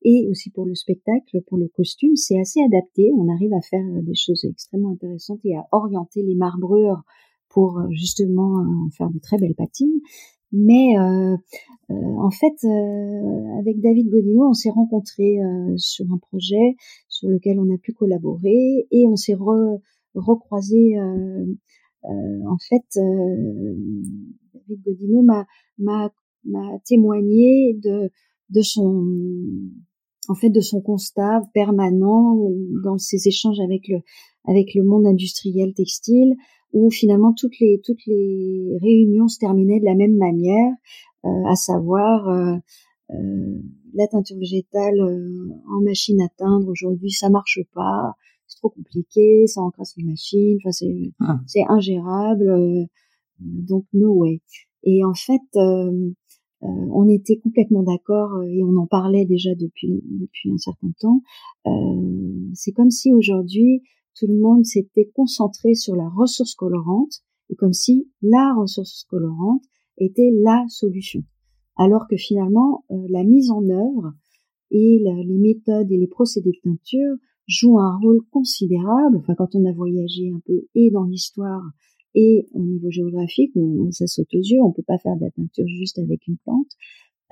[0.03, 3.11] et aussi pour le spectacle, pour le costume, c'est assez adapté.
[3.15, 7.03] On arrive à faire des choses extrêmement intéressantes et à orienter les marbreurs
[7.49, 10.01] pour euh, justement euh, faire de très belles patines.
[10.53, 11.35] Mais euh,
[11.89, 12.65] en fait,
[13.59, 15.39] avec David Godino, on s'est rencontrés
[15.77, 16.75] sur un projet
[17.09, 19.79] sur lequel on a pu collaborer et on s'est re,
[20.13, 20.95] recroisé.
[22.03, 22.85] en fait,
[24.53, 25.45] David Godino m'a
[26.45, 28.11] m'a témoigné de
[28.49, 29.05] de son
[30.27, 32.37] en fait de son constat permanent
[32.83, 33.99] dans ses échanges avec le
[34.45, 36.35] avec le monde industriel textile
[36.73, 40.71] où finalement toutes les toutes les réunions se terminaient de la même manière
[41.25, 42.55] euh, à savoir euh,
[43.11, 43.61] euh,
[43.93, 44.99] la teinture végétale
[45.69, 48.13] en machine à teindre aujourd'hui ça marche pas
[48.47, 51.39] c'est trop compliqué ça encrasse les machines enfin c'est ah.
[51.47, 52.87] c'est ingérable
[53.39, 54.41] donc no way
[54.83, 55.41] et en fait
[56.63, 60.91] euh, on était complètement d'accord euh, et on en parlait déjà depuis depuis un certain
[60.99, 61.21] temps.
[61.67, 63.81] Euh, c'est comme si aujourd'hui
[64.15, 69.63] tout le monde s'était concentré sur la ressource colorante et comme si la ressource colorante
[69.97, 71.23] était la solution.
[71.75, 74.13] Alors que finalement, la mise en œuvre
[74.71, 77.15] et les méthodes et les procédés de teinture
[77.47, 79.17] jouent un rôle considérable.
[79.17, 81.63] Enfin, quand on a voyagé un peu et dans l'histoire
[82.15, 83.53] et au niveau géographique,
[83.91, 84.61] ça saute aux yeux.
[84.63, 86.71] On peut pas faire de la peinture juste avec une plante.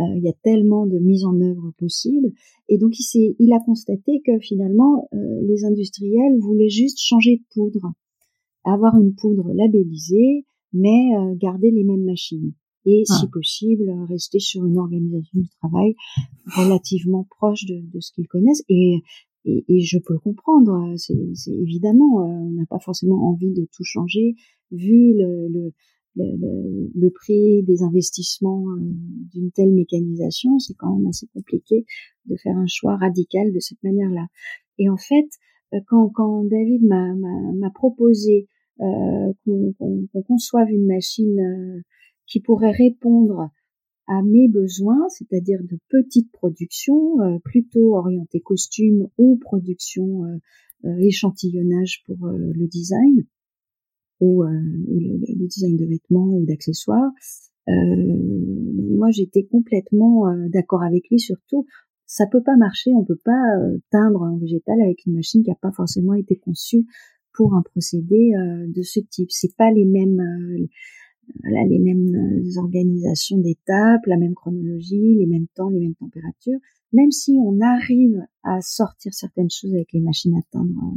[0.02, 2.32] Euh, il y a tellement de mise en œuvre possible.
[2.70, 7.44] Et donc il, il a constaté que finalement euh, les industriels voulaient juste changer de
[7.54, 7.92] poudre,
[8.64, 12.54] avoir une poudre labellisée, mais euh, garder les mêmes machines.
[12.86, 13.30] Et si ah.
[13.32, 15.94] possible, rester sur une organisation de travail
[16.56, 18.64] relativement proche de, de ce qu'ils connaissent.
[18.70, 19.02] Et
[19.44, 20.94] et, et, je peux le comprendre.
[20.98, 21.16] C'est
[21.48, 24.36] évidemment, on n'a pas forcément envie de tout changer
[24.72, 25.74] vu le, le,
[26.16, 28.82] le, le prix des investissements euh,
[29.34, 31.86] d'une telle mécanisation, c'est quand même assez compliqué
[32.26, 34.28] de faire un choix radical de cette manière-là.
[34.78, 35.28] Et en fait,
[35.74, 38.48] euh, quand, quand David m'a proposé
[38.82, 41.82] euh, qu'on conçoive une machine euh,
[42.28, 43.50] qui pourrait répondre
[44.08, 50.24] à mes besoins, c'est-à-dire de petites productions, plutôt orientées costumes ou production
[51.00, 53.26] échantillonnage pour le design,
[54.22, 57.12] ou, euh, le, design de vêtements ou d'accessoires.
[57.68, 57.74] Euh,
[58.98, 61.20] moi, j'étais complètement euh, d'accord avec lui.
[61.20, 61.66] Surtout,
[62.06, 62.92] ça peut pas marcher.
[62.94, 63.42] On peut pas
[63.90, 66.86] teindre un végétal avec une machine qui n'a pas forcément été conçue
[67.34, 68.34] pour un procédé
[68.68, 69.32] de ce type.
[69.32, 70.22] C'est pas les mêmes
[71.70, 76.60] les mêmes organisations d'étapes, la même chronologie, les mêmes temps, les mêmes températures.
[76.92, 80.94] Même si on arrive à sortir certaines choses avec les machines à teindre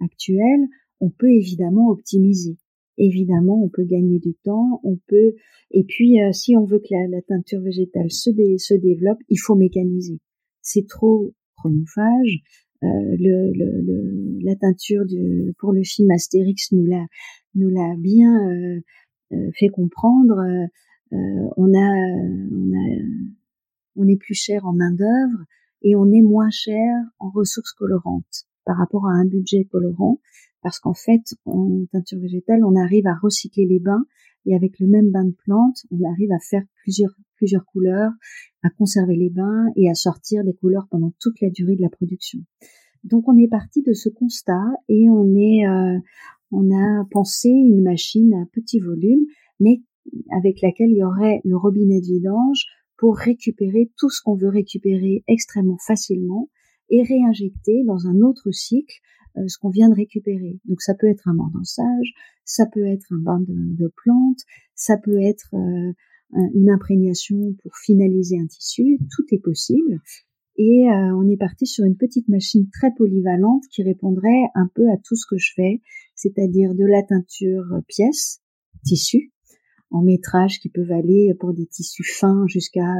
[0.00, 0.68] actuelles,
[1.00, 2.56] on peut évidemment optimiser.
[2.98, 5.34] Évidemment, on peut gagner du temps, on peut.
[5.70, 8.30] Et puis, euh, si on veut que la, teinture végétale se,
[8.74, 10.18] développe, il faut mécaniser.
[10.62, 12.40] C'est trop chronophage.
[12.82, 17.06] Euh, le, le, la teinture de, pour le film Astérix nous l'a
[17.56, 18.80] nous l'a bien
[19.32, 20.40] euh, fait comprendre.
[21.10, 21.90] on a
[22.52, 23.02] on a
[23.96, 25.44] on est plus cher en main d'œuvre
[25.82, 30.20] et on est moins cher en ressources colorantes par rapport à un budget colorant
[30.62, 34.04] parce qu'en fait, en teinture végétale, on arrive à recycler les bains
[34.46, 38.12] et avec le même bain de plantes, on arrive à faire plusieurs couleurs,
[38.62, 41.90] à conserver les bains et à sortir des couleurs pendant toute la durée de la
[41.90, 42.40] production.
[43.04, 45.98] Donc on est parti de ce constat et on est euh,
[46.50, 49.26] on a pensé une machine à petit volume,
[49.60, 49.82] mais
[50.30, 52.64] avec laquelle il y aurait le robinet de vidange
[52.96, 56.48] pour récupérer tout ce qu'on veut récupérer extrêmement facilement
[56.90, 58.96] et réinjecter dans un autre cycle
[59.46, 60.58] ce qu'on vient de récupérer.
[60.64, 62.12] Donc ça peut être un mordançage,
[62.44, 64.40] ça peut être un bain de, plantes,
[64.74, 65.92] ça peut être euh,
[66.54, 70.00] une imprégnation pour finaliser un tissu, tout est possible.
[70.56, 74.90] Et euh, on est parti sur une petite machine très polyvalente qui répondrait un peu
[74.90, 75.80] à tout ce que je fais,
[76.16, 78.40] c'est-à-dire de la teinture pièce,
[78.84, 79.32] tissu,
[79.90, 82.92] en métrage qui peuvent aller pour des tissus fins jusqu'à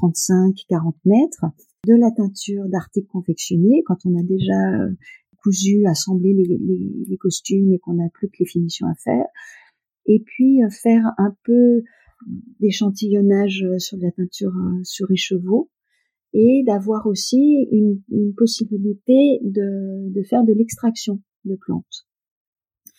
[0.00, 1.44] 35-40 mètres,
[1.86, 4.90] de la teinture d'articles confectionnés quand on a déjà euh,
[5.42, 9.26] cousu, assemblé les, costumes et qu'on n'a plus que les finitions à faire,
[10.06, 11.82] et puis euh, faire un peu
[12.60, 15.70] d'échantillonnage sur de la teinture euh, sur écheveau
[16.32, 18.02] et d'avoir aussi une,
[18.36, 22.06] possibilité de, de, faire de l'extraction de plantes.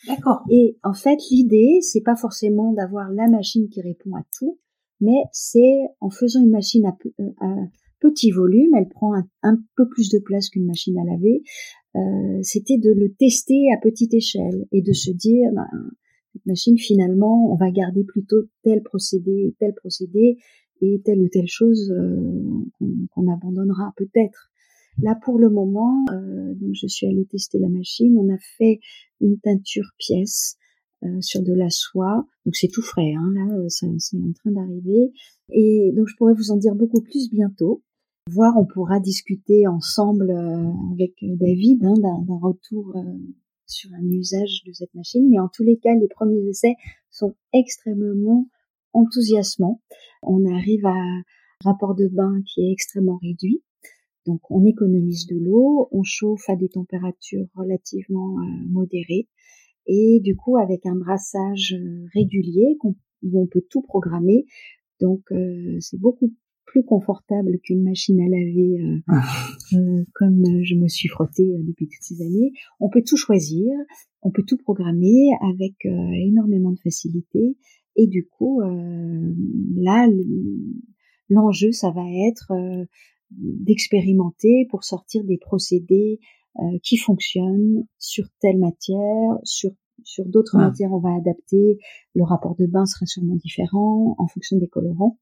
[0.08, 0.44] D'accord.
[0.50, 4.58] Et en fait, l'idée, c'est pas forcément d'avoir la machine qui répond à tout,
[5.02, 7.66] mais c'est en faisant une machine à, euh,
[8.00, 11.44] petit volume, elle prend un, peu plus de place qu'une machine à laver.
[11.96, 15.68] Euh, c'était de le tester à petite échelle et de se dire, ben,
[16.34, 20.38] cette machine finalement, on va garder plutôt tel procédé, tel procédé
[20.82, 24.50] et telle ou telle chose euh, qu'on abandonnera peut-être.
[25.02, 28.18] Là, pour le moment, euh, donc je suis allée tester la machine.
[28.18, 28.80] On a fait
[29.22, 30.58] une teinture pièce
[31.04, 32.26] euh, sur de la soie.
[32.46, 35.14] Donc c'est tout frais, hein, là, c'est en train d'arriver.
[35.52, 37.82] Et donc je pourrais vous en dire beaucoup plus bientôt.
[38.32, 42.96] Voir, on pourra discuter ensemble euh, avec David hein, d'un retour
[43.66, 45.28] sur un usage de cette machine.
[45.30, 46.76] Mais en tous les cas, les premiers essais
[47.10, 48.48] sont extrêmement
[48.94, 49.82] enthousiasmants.
[50.22, 51.24] On arrive à un
[51.64, 53.64] rapport de bain qui est extrêmement réduit.
[54.28, 58.36] Donc on économise de l'eau, on chauffe à des températures relativement
[58.68, 59.28] modérées
[59.88, 61.76] et du coup avec un brassage
[62.14, 62.96] régulier où
[63.42, 64.46] on peut tout programmer.
[65.00, 65.22] Donc
[65.80, 66.32] c'est beaucoup
[66.70, 69.22] plus confortable qu'une machine à laver euh, ah.
[69.74, 72.52] euh, comme euh, je me suis frottée depuis toutes ces années.
[72.80, 73.74] On peut tout choisir,
[74.22, 77.58] on peut tout programmer avec énormément de facilité
[77.96, 80.08] et du coup là
[81.30, 82.52] l'enjeu ça va être
[83.32, 86.20] d'expérimenter pour sortir des procédés
[86.84, 89.72] qui fonctionnent sur telle matière, sur
[90.04, 91.78] sur d'autres matières on va adapter,
[92.14, 95.18] le rapport de bain sera sûrement différent en fonction des colorants.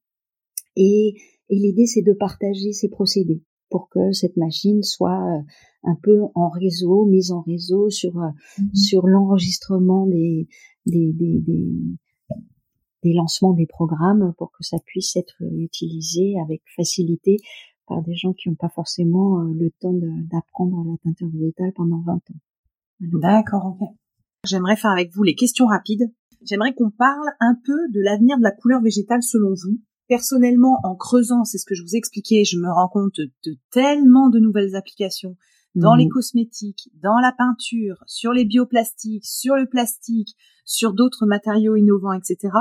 [0.79, 1.15] Et
[1.49, 5.41] et l'idée, c'est de partager ces procédés pour que cette machine soit euh,
[5.83, 8.75] un peu en réseau, mise en réseau sur euh, mhm.
[8.75, 10.47] sur l'enregistrement des
[10.85, 11.67] des, des des,
[13.03, 17.37] des lancements des programmes pour que ça puisse être utilisé avec facilité
[17.87, 22.01] par des gens qui n'ont pas forcément euh, le temps d'apprendre la teinture végétale pendant
[22.01, 22.39] 20 ans.
[22.99, 23.87] D'accord, ok.
[24.45, 26.11] J'aimerais faire avec vous les questions rapides.
[26.43, 30.95] J'aimerais qu'on parle un peu de l'avenir de la couleur végétale selon vous personnellement, en
[30.95, 34.75] creusant, c'est ce que je vous expliquais, je me rends compte de tellement de nouvelles
[34.75, 35.35] applications
[35.75, 36.11] dans les mhm.
[36.11, 40.35] cosmétiques, dans la peinture, sur les bioplastiques, sur le plastique,
[40.65, 42.53] sur d'autres matériaux innovants, etc.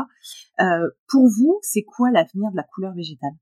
[0.60, 3.32] Euh, pour vous, c'est quoi l'avenir de la couleur végétale?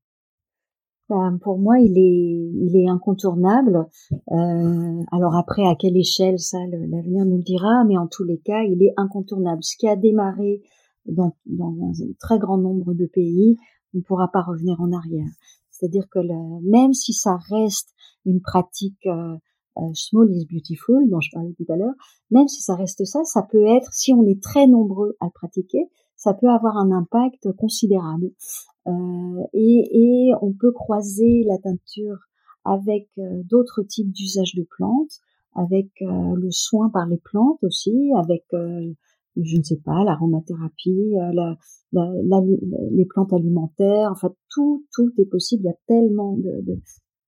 [1.09, 3.85] Ben, pour moi, il est, il est incontournable.
[4.31, 8.39] Euh, alors après, à quelle échelle, ça, l'avenir nous le dira, mais en tous les
[8.39, 9.63] cas, il est incontournable.
[9.63, 10.63] Ce qui a démarré
[11.05, 13.57] dans, dans un très grand nombre de pays
[13.95, 15.29] on ne pourra pas revenir en arrière.
[15.71, 16.19] C'est-à-dire que
[16.69, 17.93] même si ça reste
[18.25, 19.35] une pratique euh,
[19.77, 21.93] euh, small is beautiful dont je parlais tout à l'heure,
[22.31, 25.31] même si ça reste ça, ça peut être, si on est très nombreux à le
[25.31, 28.31] pratiquer, ça peut avoir un impact considérable.
[28.87, 32.19] Euh, et, on peut croiser la teinture
[32.63, 35.19] avec d'autres types d'usages de plantes,
[35.53, 38.43] avec le soin par les plantes aussi, avec
[39.41, 41.57] je ne sais pas, l'aromathérapie, euh, la,
[41.91, 42.41] la,
[42.91, 45.63] les plantes alimentaires, enfin tout, tout est possible.
[45.63, 46.79] Il y a tellement de, de,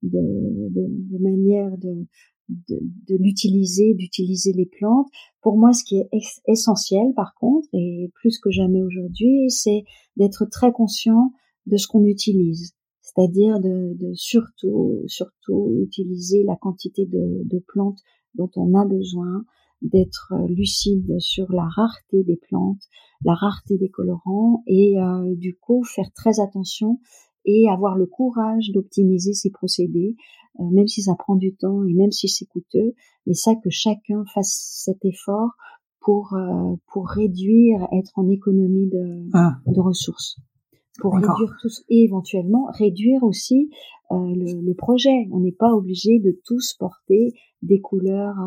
[0.03, 2.05] de, de, manières de,
[2.49, 5.08] de, de l'utiliser, d'utiliser les plantes.
[5.41, 6.10] Pour moi, ce qui est
[6.47, 9.84] essentiel, par contre, et plus que jamais aujourd'hui, c'est
[10.16, 11.32] d'être très conscient
[11.66, 12.74] de ce qu'on utilise.
[13.01, 17.99] C'est-à-dire de, de, surtout, surtout utiliser la quantité de, de plantes
[18.36, 19.43] dont on a besoin,
[19.82, 22.82] d'être euh, lucide sur la rareté des plantes,
[23.24, 27.00] la rareté des colorants et euh, du coup faire très attention
[27.46, 30.16] et avoir le courage d'optimiser ces procédés,
[30.60, 32.94] euh, même si ça prend du temps et même si c'est coûteux,
[33.26, 35.52] mais ça que chacun fasse cet effort
[36.02, 36.34] pour
[36.94, 39.58] pour réduire, être en économie de, ah.
[39.66, 40.40] de ressources,
[41.02, 43.70] pour réduire tous et éventuellement réduire aussi
[44.10, 45.28] le, le, projet.
[45.34, 48.38] On n'est pas obligé de tous porter des couleurs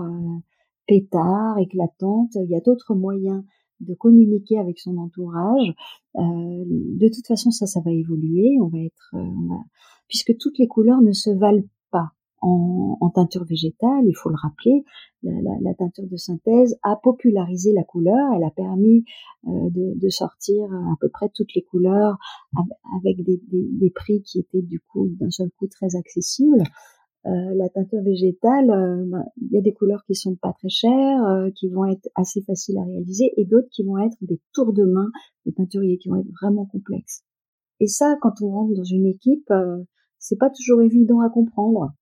[0.86, 2.34] pétard, éclatante.
[2.34, 3.42] Il y a d'autres moyens
[3.80, 5.74] de communiquer avec son entourage.
[6.16, 8.58] Euh, de toute façon, ça, ça va évoluer.
[8.60, 9.56] On va être, euh,
[10.08, 12.10] puisque toutes les couleurs ne se valent pas
[12.42, 14.04] en, teinture végétale.
[14.06, 14.84] Il faut le rappeler.
[15.22, 18.32] La, teinture de synthèse a popularisé la couleur.
[18.34, 19.04] Elle a permis
[19.46, 22.16] euh, de, sortir à peu près toutes les couleurs
[22.98, 26.62] avec des, des prix qui étaient du coup d'un seul coup très accessibles.
[27.26, 30.70] Euh, la teinture végétale, euh, ben, il y a des couleurs qui sont pas très
[30.70, 34.40] chères, euh, qui vont être assez faciles à réaliser, et d'autres qui vont être des
[34.54, 35.10] tours de main
[35.44, 37.22] de teinturiers qui vont être vraiment complexes.
[37.78, 39.52] Et ça, quand on rentre dans une équipe,
[40.18, 41.92] c'est pas toujours évident à comprendre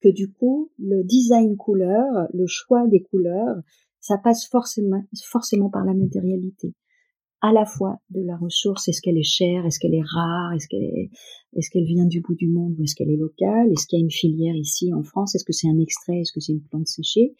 [0.00, 3.56] que du coup, le design couleur, le choix des couleurs,
[4.00, 6.74] ça passe forcément, forcément par la matérialité
[7.46, 10.66] à la fois de la ressource, est-ce qu'elle est chère, est-ce qu'elle est rare, est-ce
[10.66, 11.10] qu'elle est,
[11.54, 14.02] est-ce qu'elle vient du bout du monde ou est-ce qu'elle est locale, est-ce qu'il y
[14.02, 16.62] a une filière ici en France, est-ce que c'est un extrait, est-ce que c'est une
[16.62, 17.36] plante séchée,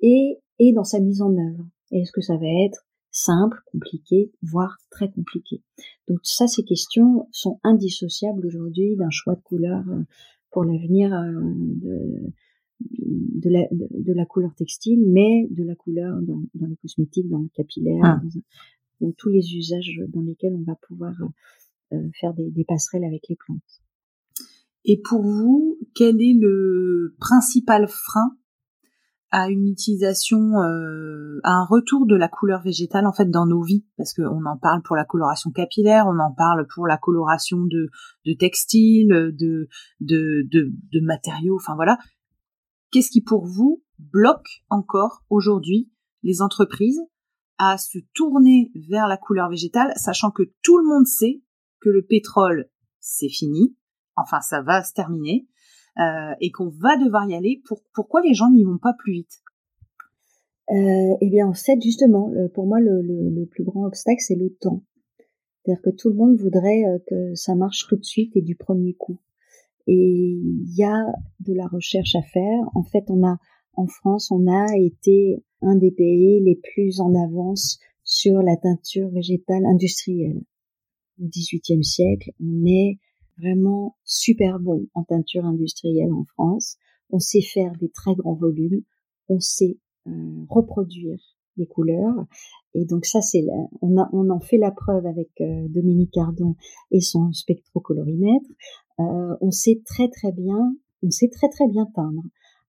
[0.00, 1.64] et, et dans sa mise en œuvre.
[1.92, 5.62] Est-ce que ça va être simple, compliqué, voire très compliqué
[6.08, 10.02] Donc ça, ces questions sont indissociables aujourd'hui d'un choix de couleur euh,
[10.50, 12.32] pour l'avenir euh, de,
[12.80, 17.40] de, la, de, la couleur textile, mais de la couleur dans, dans les cosmétiques, dans
[17.40, 18.20] le capillaire, ah.
[19.02, 21.12] Dans, tous les usages dans lesquels on va pouvoir
[21.92, 23.82] euh, faire des, des passerelles avec les plantes.
[24.84, 28.36] Et pour vous, quel est le principal frein
[29.32, 33.62] à une utilisation, euh, à un retour de la couleur végétale en fait dans nos
[33.62, 37.64] vies, parce qu'on en parle pour la coloration capillaire, on en parle pour la coloration
[37.64, 37.88] de,
[38.26, 39.68] de textiles, de,
[40.00, 41.96] de, de, de matériaux, enfin voilà.
[42.90, 45.90] Qu'est-ce qui pour vous bloque encore aujourd'hui
[46.22, 47.00] les entreprises
[47.64, 51.42] à se tourner vers la couleur végétale, sachant que tout le monde sait
[51.80, 53.76] que le pétrole c'est fini,
[54.16, 55.46] enfin ça va se terminer,
[55.98, 57.62] euh, et qu'on va devoir y aller.
[57.66, 59.42] Pour, pourquoi les gens n'y vont pas plus vite?
[60.70, 64.36] Euh, Eh bien, en fait, justement, pour moi, le, le, le plus grand obstacle, c'est
[64.36, 64.82] le temps.
[65.64, 68.56] C'est-à-dire que tout le monde voudrait euh, que ça marche tout de suite et du
[68.56, 69.18] premier coup.
[69.86, 71.04] Et il y a
[71.40, 72.60] de la recherche à faire.
[72.74, 73.36] En fait, on a
[73.74, 79.08] en France, on a été un des pays les plus en avance sur la teinture
[79.10, 80.42] végétale industrielle.
[81.20, 82.98] Au XVIIIe siècle, on est
[83.38, 86.76] vraiment super bon en teinture industrielle en France.
[87.10, 88.82] On sait faire des très grands volumes,
[89.28, 91.20] on sait euh, reproduire
[91.56, 92.26] les couleurs.
[92.74, 93.44] Et donc ça, c'est
[93.82, 96.56] on, a, on en fait la preuve avec euh, Dominique Cardon
[96.90, 98.50] et son spectrocolorimètre.
[99.00, 102.22] Euh, on sait très très bien, on sait très très bien teindre.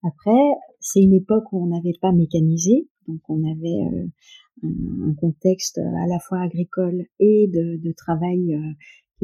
[0.04, 0.42] Après,
[0.80, 4.08] c'est une époque où on n'avait pas mécanisé, donc on avait euh,
[4.64, 8.58] un, contexte à la fois agricole et de, de travail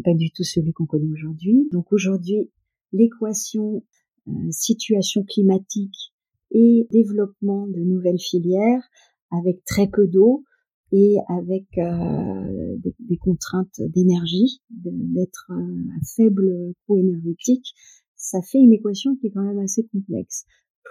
[0.01, 1.67] pas du tout celui qu'on connaît aujourd'hui.
[1.71, 2.49] Donc aujourd'hui,
[2.91, 3.83] l'équation
[4.27, 6.13] euh, situation climatique
[6.51, 8.83] et développement de nouvelles filières
[9.31, 10.43] avec très peu d'eau
[10.91, 17.73] et avec euh, des, contraintes d'énergie, d'être euh, à faible coût énergétique,
[18.15, 20.45] ça fait une équation qui est quand même assez complexe.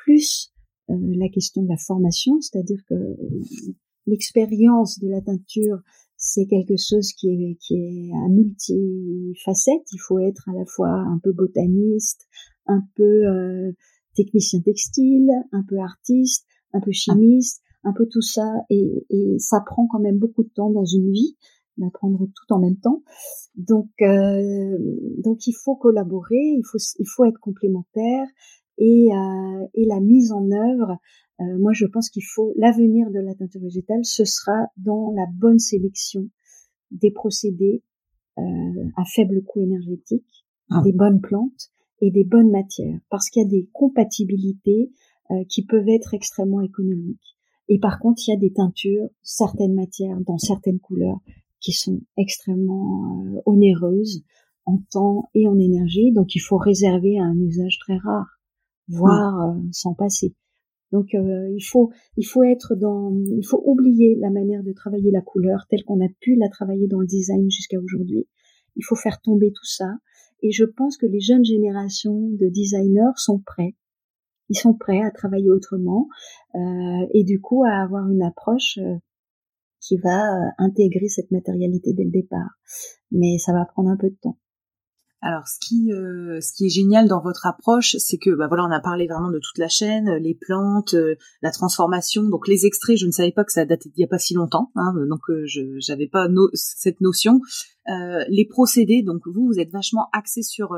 [0.04, 0.52] Plus
[0.88, 2.94] la question de la formation, c'est-à-dire que
[4.06, 5.82] l'expérience de la teinture
[6.18, 9.86] c'est quelque chose qui est, qui est à multifacette.
[9.92, 12.26] Il faut être à la fois un peu botaniste,
[12.66, 13.72] un peu euh,
[14.16, 16.44] technicien textile, un peu artiste,
[16.74, 18.52] un peu chimiste, un peu tout ça.
[18.68, 21.36] Et, et ça prend quand même beaucoup de temps dans une vie
[21.76, 23.04] d'apprendre tout en même temps.
[23.54, 24.76] Donc, euh,
[25.22, 28.26] donc il faut collaborer, il faut, il faut être complémentaire
[28.78, 30.98] et, euh, et la mise en œuvre
[31.40, 35.26] euh, moi, je pense qu'il faut l'avenir de la teinture végétale, ce sera dans la
[35.32, 36.28] bonne sélection
[36.90, 37.82] des procédés
[38.38, 38.42] euh,
[38.96, 40.82] à faible coût énergétique, ah.
[40.84, 41.70] des bonnes plantes
[42.00, 44.90] et des bonnes matières, parce qu'il y a des compatibilités
[45.30, 47.36] euh, qui peuvent être extrêmement économiques.
[47.68, 51.20] Et par contre, il y a des teintures, certaines matières, dans certaines couleurs,
[51.60, 54.24] qui sont extrêmement onéreuses
[54.64, 58.37] en temps et en énergie, donc il faut réserver à un usage très rare,
[58.88, 60.34] voire s'en passer.
[60.92, 65.10] Donc euh, il faut il faut être dans il faut oublier la manière de travailler
[65.10, 68.26] la couleur telle qu'on a pu la travailler dans le design jusqu'à aujourd'hui.
[68.76, 69.98] Il faut faire tomber tout ça
[70.42, 73.76] et je pense que les jeunes générations de designers sont prêts.
[74.48, 76.08] Ils sont prêts à travailler autrement
[76.54, 78.96] euh, et du coup à avoir une approche euh,
[79.80, 82.58] qui va euh, intégrer cette matérialité dès le départ.
[83.10, 84.38] Mais ça va prendre un peu de temps.
[85.20, 88.64] Alors, ce qui, euh, ce qui est génial dans votre approche, c'est que, bah voilà,
[88.64, 92.22] on a parlé vraiment de toute la chaîne, les plantes, euh, la transformation.
[92.22, 94.34] Donc, les extraits, je ne savais pas que ça datait d'il n'y a pas si
[94.34, 97.40] longtemps, hein, donc euh, je n'avais pas cette notion.
[98.28, 100.68] les procédés, donc vous, vous êtes vachement axé sur,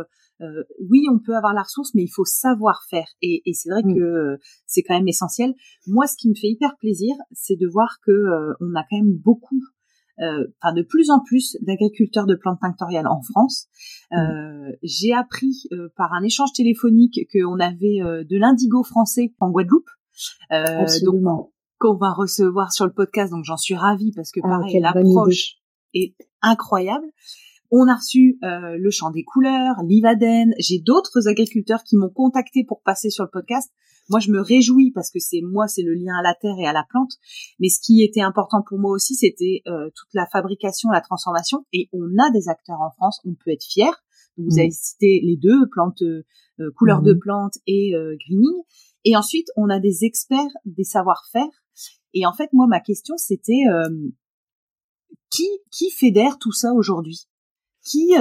[0.88, 3.08] oui, on peut avoir la ressource, mais il faut savoir faire.
[3.20, 3.94] Et, et c'est vrai mm.
[3.94, 5.52] que c'est quand même essentiel.
[5.86, 8.12] Moi, ce qui me fait hyper plaisir, c'est de voir que
[8.60, 9.79] on a quand même beaucoup euh,
[10.20, 13.66] enfin de plus en plus d'agriculteurs de plantes tinctoriales en France.
[14.10, 14.16] Mmh.
[14.16, 19.88] Euh, j'ai appris euh, par un échange téléphonique qu'on avait de l'indigo français en Guadeloupe.
[21.04, 24.80] donc qu'on va recevoir sur le podcast, donc j'en suis ravie parce que ah, pareil,
[24.80, 25.54] l'approche
[25.94, 27.06] est incroyable.
[27.70, 30.54] On a reçu le chant des couleurs, l'Ivaden.
[30.58, 33.70] J'ai d'autres agriculteurs qui m'ont contacté pour passer sur le podcast
[34.10, 36.66] moi, je me réjouis parce que c'est moi, c'est le lien à la terre et
[36.66, 37.12] à la plante.
[37.60, 41.64] Mais ce qui était important pour moi aussi, c'était euh, toute la fabrication, la transformation.
[41.72, 43.92] Et on a des acteurs en France, on peut être fier.
[44.36, 46.24] Vous avez cité les deux, plantes, euh,
[46.76, 48.62] couleurs de plantes et euh, greening.
[49.04, 51.48] Et ensuite, on a des experts, des savoir-faire.
[52.12, 53.62] Et en fait, moi, ma question, c'était
[55.30, 57.28] qui qui fédère tout ça aujourd'hui?
[57.82, 58.12] Qui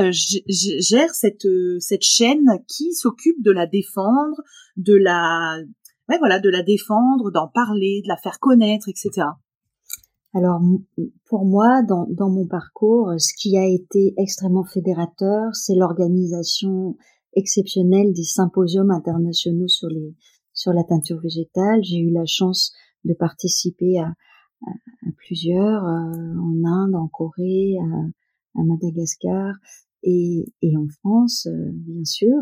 [0.48, 1.48] gère cette
[1.80, 4.42] cette chaîne, qui s'occupe de la défendre,
[4.78, 5.60] de la
[6.10, 9.28] ouais, voilà, de la défendre, d'en parler, de la faire connaître, etc.
[10.34, 10.62] Alors
[11.26, 16.96] pour moi, dans, dans mon parcours, ce qui a été extrêmement fédérateur, c'est l'organisation
[17.34, 20.16] exceptionnelle des symposiums internationaux sur les
[20.54, 21.84] sur la teinture végétale.
[21.84, 22.74] J'ai eu la chance
[23.06, 28.10] de participer à, à, plusieurs euh, en Inde, en Corée, à,
[28.56, 29.56] à Madagascar
[30.04, 32.36] et, et, en France, euh, bien sûr.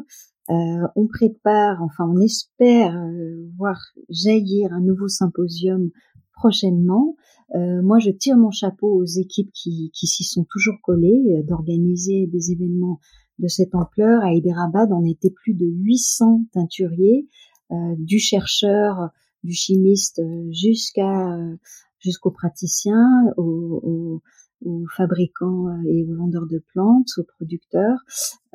[0.49, 3.77] Euh, on prépare, enfin on espère euh, voir
[4.09, 5.89] jaillir un nouveau symposium
[6.31, 7.17] prochainement.
[7.55, 12.27] Euh, moi, je tire mon chapeau aux équipes qui, qui s'y sont toujours collées, d'organiser
[12.27, 12.99] des événements
[13.39, 14.23] de cette ampleur.
[14.23, 17.27] À Hyderabad, on était plus de 800 teinturiers,
[17.97, 19.09] du chercheur,
[19.43, 21.37] du chimiste jusqu'à
[21.99, 24.21] jusqu'aux praticiens, aux,
[24.65, 27.99] aux fabricants euh, et aux vendeurs de plantes, aux producteurs.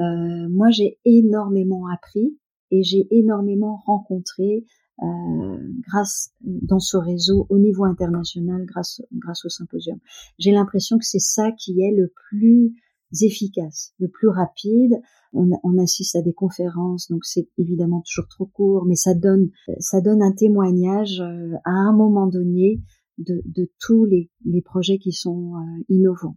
[0.01, 2.39] Euh, moi, j'ai énormément appris
[2.71, 4.65] et j'ai énormément rencontré
[5.03, 9.99] euh, grâce dans ce réseau au niveau international, grâce grâce au symposium.
[10.39, 12.75] J'ai l'impression que c'est ça qui est le plus
[13.21, 15.01] efficace, le plus rapide.
[15.33, 19.51] On, on assiste à des conférences, donc c'est évidemment toujours trop court, mais ça donne
[19.79, 22.81] ça donne un témoignage euh, à un moment donné
[23.19, 26.37] de, de tous les, les, projets qui sont euh, innovants.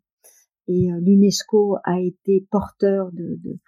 [0.68, 3.60] Et euh, l'UNESCO a été porteur de, de,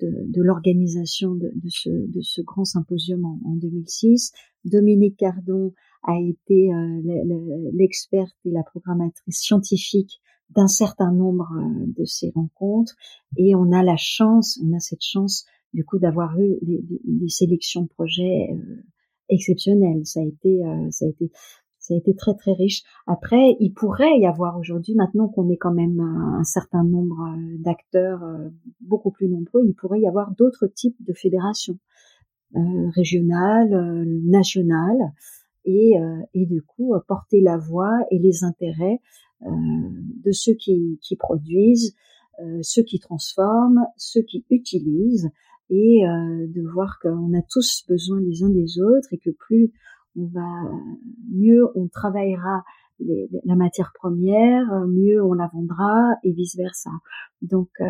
[0.00, 4.32] de, de l'organisation de, ce, de ce grand symposium en, en 2006.
[4.64, 5.72] Dominique Cardon
[6.04, 11.48] a été euh, l'experte et la programmatrice scientifique d'un certain nombre
[11.86, 12.94] de ces rencontres
[13.36, 17.00] et on a la chance, on a cette chance du coup d'avoir eu des, des,
[17.02, 18.50] des, sélections de projets
[19.30, 20.04] exceptionnelles.
[20.04, 20.60] Ça a été,
[20.90, 21.30] ça a été
[21.84, 22.82] ça a été très très riche.
[23.06, 27.58] Après, il pourrait y avoir aujourd'hui, maintenant qu'on est quand même un certain nombre euh,
[27.58, 28.48] d'acteurs euh,
[28.80, 31.78] beaucoup plus nombreux, il pourrait y avoir d'autres types de fédérations
[32.56, 35.12] euh, régionales, euh, nationales,
[35.66, 35.94] et,
[36.34, 39.00] et du coup porter la voix et les intérêts
[39.40, 41.96] de ceux qui, qui produisent,
[42.60, 45.30] ceux qui transforment, ceux qui utilisent,
[45.70, 49.72] et de voir qu'on a tous besoin les uns des autres et que plus
[50.16, 50.70] on va
[51.30, 52.62] mieux on travaillera
[53.44, 56.90] la matière première, mieux on la vendra et vice versa.
[57.42, 57.84] Donc euh,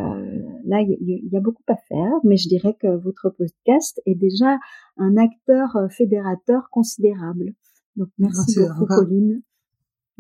[0.65, 0.97] là, il
[1.31, 4.59] y, a beaucoup à faire, mais je dirais que votre podcast est déjà
[4.97, 7.55] un acteur fédérateur considérable.
[7.97, 9.43] Donc merci beaucoup, Pauline.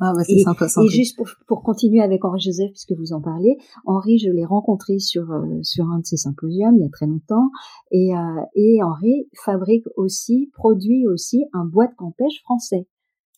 [0.00, 3.20] Ah bah c'est sympa, Et juste pour, pour, continuer avec Henri Joseph, puisque vous en
[3.20, 6.90] parlez, Henri, je l'ai rencontré sur euh, sur un de ses symposiums il y a
[6.90, 7.50] très longtemps,
[7.92, 12.88] et euh, et Henri fabrique aussi, produit aussi un bois de campèche français.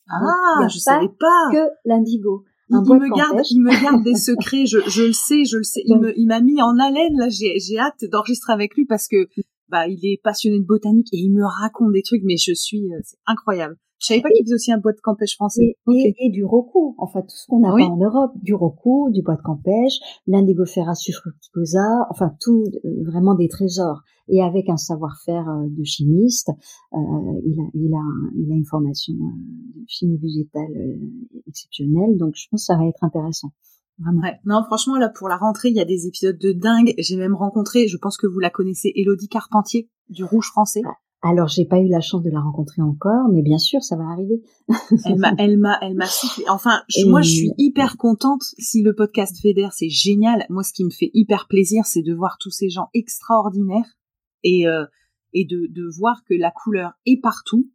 [0.09, 2.43] Ah, je savais pas que l'indigo.
[2.69, 4.65] Il, me garde, il me garde des secrets.
[4.65, 5.81] Je, je le sais, je le sais.
[5.85, 7.17] Il me, il m'a mis en haleine.
[7.17, 9.27] Là, j'ai, j'ai hâte d'enregistrer avec lui parce que,
[9.69, 12.23] bah, il est passionné de botanique et il me raconte des trucs.
[12.23, 13.77] Mais je suis, euh, c'est incroyable.
[13.99, 15.75] Je savais pas qu'il faisait aussi un bois de campèche français.
[15.91, 19.23] Et, et, du roku, enfin tout ce qu'on a pas en Europe, du roku, du
[19.23, 24.01] bois de campèche, l'indigofera subfructuosa, enfin tout euh, vraiment des trésors.
[24.29, 26.49] Et avec un savoir-faire euh, de chimiste,
[26.93, 26.97] euh,
[27.45, 28.03] il, a, il, a,
[28.35, 30.99] il a une formation de chimie végétale
[31.47, 33.51] exceptionnelle, donc je pense que ça va être intéressant.
[33.99, 34.21] Vraiment.
[34.21, 34.39] Ouais.
[34.45, 36.93] Non, franchement, là, pour la rentrée, il y a des épisodes de dingue.
[36.99, 40.81] J'ai même rencontré, je pense que vous la connaissez, Elodie Carpentier, du Rouge Français.
[41.23, 44.03] Alors, j'ai pas eu la chance de la rencontrer encore, mais bien sûr, ça va
[44.05, 44.41] arriver.
[45.05, 46.05] elle m'a, elle m'a, elle m'a
[46.49, 48.43] Enfin, moi, je suis hyper contente.
[48.59, 50.45] Si le podcast fédère, c'est génial.
[50.49, 53.97] Moi, ce qui me fait hyper plaisir, c'est de voir tous ces gens extraordinaires
[54.43, 54.85] et euh,
[55.33, 57.69] et de, de voir que la couleur est partout,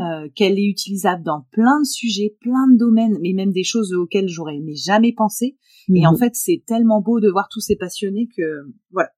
[0.00, 3.92] euh, qu'elle est utilisable dans plein de sujets, plein de domaines, mais même des choses
[3.92, 5.56] auxquelles j'aurais jamais pensé.
[5.94, 6.18] Et en mhm.
[6.18, 8.42] fait, c'est tellement beau de voir tous ces passionnés que
[8.90, 9.10] voilà,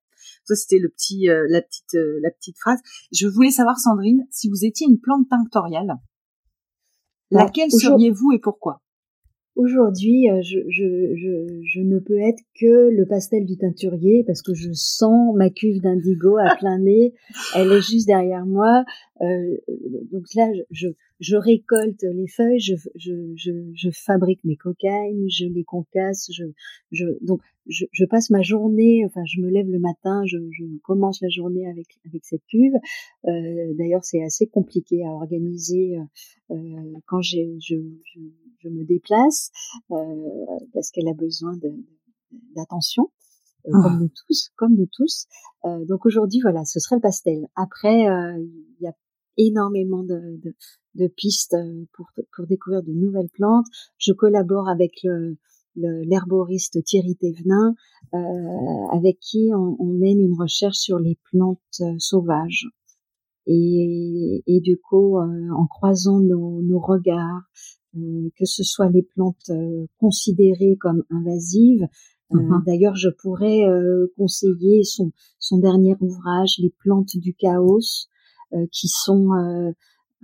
[0.47, 2.79] ça, c'était le petit, euh, la petite, euh, la petite phrase.
[3.11, 5.95] Je voulais savoir, Sandrine, si vous étiez une plante tinctoriale,
[7.31, 8.81] bah, laquelle seriez-vous et pourquoi?
[9.57, 14.43] Aujourd'hui, euh, je, je, je, je, ne peux être que le pastel du teinturier parce
[14.43, 17.15] que je sens ma cuve d'indigo à plein nez.
[17.55, 18.85] Elle est juste derrière moi.
[19.21, 19.57] Euh,
[20.11, 25.45] donc là, je, je récolte les feuilles, je, je, je, je, fabrique mes cocaïnes, je
[25.45, 26.45] les concasse, je,
[26.91, 30.63] je, donc je, je, passe ma journée, enfin je me lève le matin, je, je
[30.83, 32.73] commence la journée avec, avec cette cuve.
[33.25, 35.97] Euh, D'ailleurs, c'est assez compliqué à organiser
[36.51, 36.55] euh,
[37.07, 37.75] quand j'ai, je,
[38.05, 38.19] je,
[38.59, 39.51] je, me déplace
[39.91, 39.95] euh,
[40.73, 41.53] parce qu'elle a besoin
[42.55, 43.09] d'attention.
[43.67, 43.97] Euh, comme ah.
[43.99, 45.27] nous tous, comme nous tous.
[45.65, 47.47] Euh, donc aujourd'hui, voilà, ce serait le pastel.
[47.55, 48.93] Après, il y a
[49.37, 50.55] énormément de, de,
[50.97, 53.67] de pistes euh, pour, pour découvrir de nouvelles plantes.
[53.97, 55.37] Je collabore avec le,
[55.77, 57.75] l'herboriste Thierry Thévenin,
[58.13, 58.17] euh,
[58.93, 62.67] avec qui on, on, mène une recherche sur les plantes euh, sauvages.
[63.45, 67.43] Et, et, du coup, euh, en croisant nos, nos regards,
[67.93, 69.49] que ce soit les plantes
[69.97, 71.87] considérées comme invasives.
[72.29, 72.61] Mhm.
[72.67, 73.63] D'ailleurs, je pourrais
[74.15, 77.79] conseiller son, son dernier ouvrage, Les plantes du chaos,
[78.71, 79.73] qui sont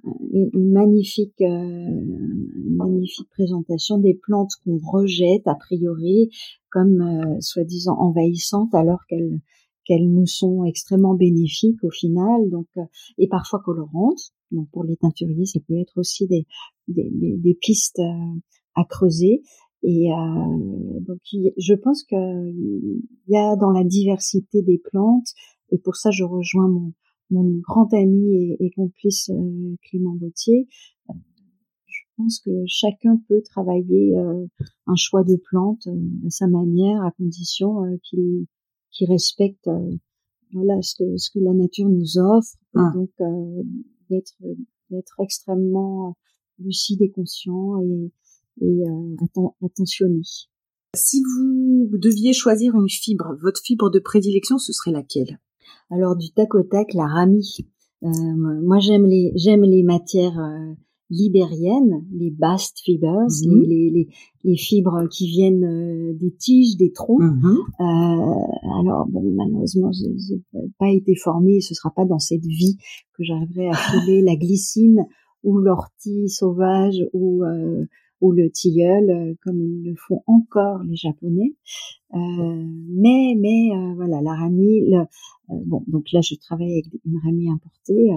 [0.04, 6.30] une magnifique, une magnifique présentation des plantes qu'on rejette a priori
[6.70, 9.40] comme soi-disant envahissantes alors qu'elles
[9.86, 12.68] qu'elles nous sont extrêmement bénéfiques au final, donc
[13.18, 14.32] et parfois colorantes.
[14.52, 16.46] Donc pour les teinturiers, ça peut être aussi des,
[16.88, 18.02] des, des, pistes
[18.76, 19.42] à creuser.
[19.84, 21.20] Et euh, donc
[21.58, 25.28] je pense que il y a dans la diversité des plantes,
[25.72, 26.94] et pour ça je rejoins mon,
[27.34, 30.68] mon grand ami et, complice euh, Clément Bautier.
[31.10, 31.14] Euh,
[31.88, 34.46] je pense que chacun peut travailler euh,
[34.86, 38.48] un choix de plantes à sa manière, à condition qu'il
[39.08, 39.70] respecte
[40.54, 42.56] voilà ce que ce que la nature nous offre.
[42.76, 42.92] Ah.
[42.94, 43.10] donc
[44.10, 44.36] d'être
[44.92, 46.16] d'être extrêmement
[46.60, 48.12] lucide et conscient et,
[48.62, 48.84] et
[49.64, 50.22] attentionné.
[50.96, 55.40] Si vous deviez choisir une fibre, votre fibre de prédilection, ce serait laquelle?
[55.90, 57.58] Alors du tac au tac, la ramie.
[58.04, 58.10] Euh,
[58.64, 60.74] moi j'aime les j'aime les matières euh,
[61.10, 63.62] libériennes, les bast fibers, mhm.
[63.62, 64.08] les, les,
[64.44, 67.22] les, fibres qui viennent euh, des tiges, des troncs.
[67.22, 67.58] Mhm.
[67.80, 70.42] alors bon, malheureusement, j'ai
[70.80, 72.78] pas été formée, ce sera pas dans cette vie
[73.14, 75.06] que j'arriverai à trouver la glycine
[75.44, 77.44] ou l'ortie sauvage ou
[78.32, 81.56] le tilleul, euh, comme le font encore les Japonais.
[82.14, 84.82] Euh, mais mais euh, voilà, la ramie,
[85.50, 88.10] bon, donc là je travaille avec une ramie importée,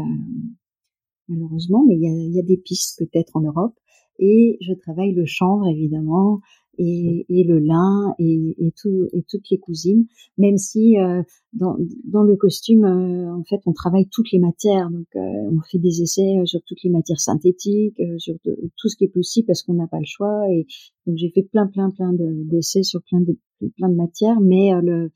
[1.28, 3.74] malheureusement, mais il y a des pistes peut-être en Europe.
[4.18, 6.40] Et je travaille le chanvre évidemment,
[6.78, 10.06] et, et le lin et, et, tout, et toutes les cousines,
[10.38, 11.22] même si euh,
[11.52, 14.90] dans, dans le costume, euh, en fait, on travaille toutes les matières.
[14.90, 19.04] Donc, euh, on fait des essais sur toutes les matières synthétiques, sur tout ce qui
[19.04, 20.44] est possible parce qu'on n'a pas le choix.
[20.50, 20.66] Et
[21.06, 23.36] donc, j'ai fait plein, plein, plein d'essais sur plein de
[23.76, 25.10] plein de matières, mais le,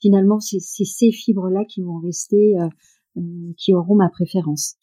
[0.00, 2.54] finalement, c'est ces fibres-là qui vont rester,
[3.56, 4.76] qui auront ma préférence.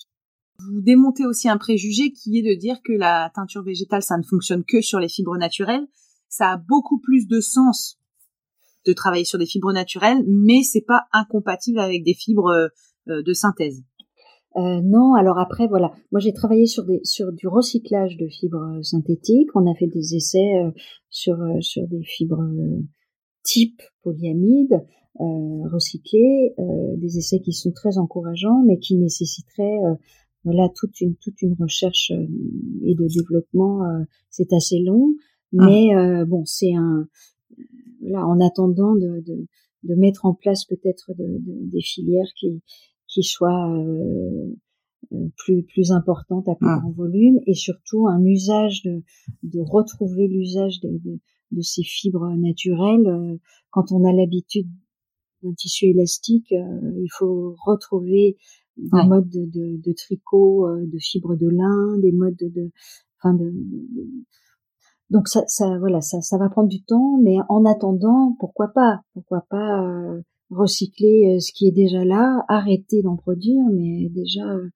[0.59, 4.23] Vous démontez aussi un préjugé qui est de dire que la teinture végétale, ça ne
[4.23, 5.87] fonctionne que sur les fibres naturelles
[6.29, 7.99] ça a beaucoup plus de sens
[8.85, 12.69] de travailler sur des fibres naturelles, mais c'est pas incompatible avec des fibres
[13.09, 13.83] euh, de synthèse.
[14.55, 19.49] Euh, non, alors après voilà, moi j'ai travaillé sur du recyclage de fibres synthétiques.
[19.55, 20.71] On a fait des essais euh,
[21.09, 22.43] sur des fibres
[23.43, 24.83] type polyamide
[25.19, 26.53] recyclées,
[26.97, 29.79] des essais qui sont très encourageants, mais qui nécessiteraient
[30.75, 33.81] toute une toute une recherche et de développement.
[34.29, 35.15] c'est assez long.
[35.53, 35.65] Ah.
[35.65, 37.07] Mais euh, bon, c'est un
[38.01, 39.47] là en attendant de, de,
[39.83, 42.61] de mettre en place peut-être de, de, des filières qui
[43.07, 44.55] qui soient euh,
[45.13, 46.79] euh plus plus importantes à plus ah.
[46.79, 49.03] grand volume et surtout un usage de
[49.43, 51.19] de retrouver l'usage de, de,
[51.51, 53.39] de ces fibres naturelles
[53.71, 54.67] quand on a l'habitude
[55.41, 58.37] d'un tissu élastique il faut retrouver
[58.77, 62.71] des modes de, de, de, tricot de fibres de lin des modes de,
[63.17, 63.53] enfin de,
[65.09, 69.01] donc ça, ça voilà, ça, ça va prendre du temps, mais en attendant, pourquoi pas,
[69.13, 74.43] pourquoi pas euh, recycler euh, ce qui est déjà là, arrêter d'en produire, mais déjà
[74.43, 74.69] euh,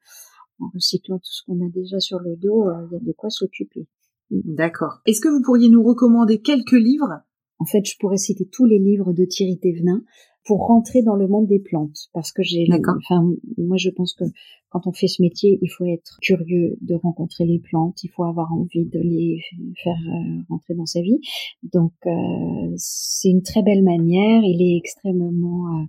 [0.60, 3.30] en recyclant tout ce qu'on a déjà sur le dos, il y a de quoi
[3.30, 3.88] s'occuper.
[4.30, 5.02] D'accord.
[5.06, 7.22] Est-ce que vous pourriez nous recommander quelques livres?
[7.60, 10.04] En fait, je pourrais citer tous les livres de Thierry Thévenin
[10.46, 13.24] pour rentrer dans le monde des plantes parce que j'ai enfin
[13.58, 14.24] moi je pense que
[14.70, 18.24] quand on fait ce métier il faut être curieux de rencontrer les plantes il faut
[18.24, 19.42] avoir envie de les
[19.84, 21.20] faire euh, rentrer dans sa vie.
[21.62, 25.86] Donc euh, c'est une très belle manière il est extrêmement euh,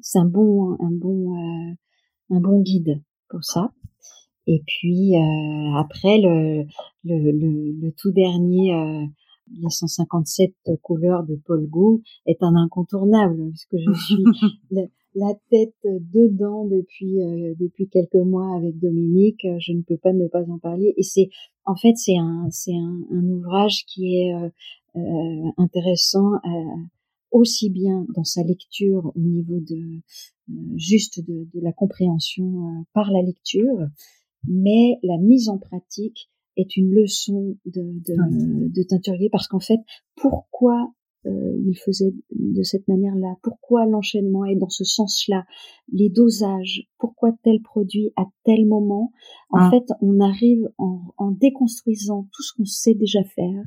[0.00, 1.34] c'est un bon un bon
[2.30, 3.72] un bon guide pour ça.
[4.46, 5.14] Et puis
[5.76, 6.64] après le,
[7.04, 8.72] le, le, le tout dernier
[9.52, 10.52] les 157
[10.82, 14.24] couleurs de Paul Gou est un incontournable puisque je suis
[15.14, 19.46] la, tête dedans depuis euh, depuis quelques mois avec Dominique.
[19.58, 20.94] Je ne peux pas ne pas en parler.
[20.96, 21.30] Et c'est
[21.64, 24.48] en fait c'est un c'est un, un, ouvrage qui est euh,
[24.96, 26.76] euh intéressant euh,
[27.30, 30.00] aussi bien dans sa lecture au niveau de
[30.76, 33.86] juste de, de, la compréhension par la lecture,
[34.46, 39.80] mais la mise en pratique est une leçon de, de, de teinturier parce qu'en fait,
[40.16, 40.92] pourquoi
[41.26, 41.30] euh,
[41.66, 43.36] il faisait de cette manière-là?
[43.42, 45.44] Pourquoi l'enchaînement est dans ce sens-là?
[45.92, 49.12] Les dosages, pourquoi tel produit à tel moment?
[49.50, 49.70] En ah.
[49.70, 53.64] fait, on arrive en, en, déconstruisant tout ce qu'on sait déjà faire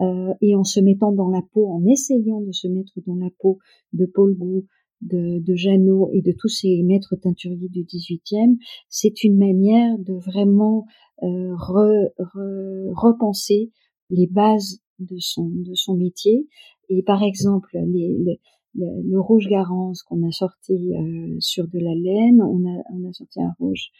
[0.00, 3.30] euh, et en se mettant dans la peau, en essayant de se mettre dans la
[3.38, 3.58] peau
[3.92, 4.64] de Paul Gou,
[5.02, 8.58] de, de Jeannot et de tous ces maîtres teinturiers du XVIIIe,
[8.88, 10.86] c'est une manière de vraiment
[11.22, 11.54] euh,
[12.94, 13.70] repenser
[14.10, 16.46] les bases de son de son métier.
[16.88, 18.38] Et par exemple, les,
[18.74, 23.12] le, rouge Garance qu'on a sorti euh, sur de la laine, on a on a
[23.12, 23.90] sorti un rouge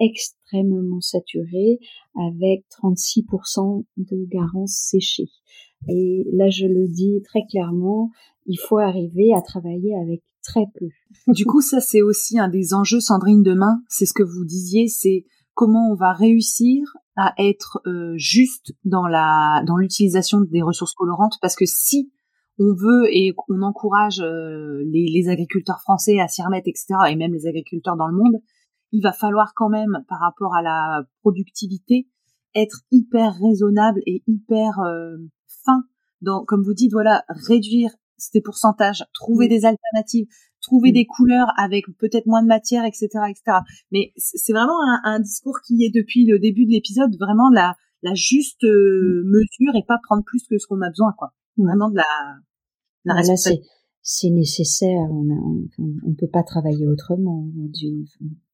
[0.00, 1.78] extrêmement saturé
[2.16, 5.30] avec 36% de garance séchée.
[5.88, 8.10] Et là, je le dis très clairement,
[8.46, 10.86] il faut arriver à travailler avec très peu.
[11.32, 13.82] Du coup, ça, c'est aussi un des enjeux, Sandrine, demain.
[13.88, 19.06] C'est ce que vous disiez, c'est comment on va réussir à être euh, juste dans
[19.06, 22.12] la dans l'utilisation des ressources colorantes parce que si
[22.58, 27.16] on veut et on encourage euh, les, les, agriculteurs français à s'y remettre, etc., et
[27.16, 28.36] même les agriculteurs dans le monde,
[28.92, 32.06] il va falloir quand même, par rapport à la productivité,
[32.54, 35.16] être hyper raisonnable et hyper euh,
[35.64, 35.82] fin.
[36.20, 40.26] Dans, comme vous dites, voilà, réduire ces pourcentages, trouver des alternatives,
[40.60, 43.58] trouver des couleurs avec peut-être moins de matière, etc., etc.
[43.92, 48.14] Mais c'est vraiment un, discours qui est depuis le début de l'épisode vraiment la, la
[48.14, 51.32] juste euh, mesure et pas prendre plus que ce qu'on a besoin, quoi.
[51.56, 52.04] Vraiment de la,
[53.04, 53.68] la responsabilité
[54.04, 55.08] c'est nécessaire.
[55.10, 55.24] On
[55.80, 58.06] ne peut pas travailler autrement aujourd'hui.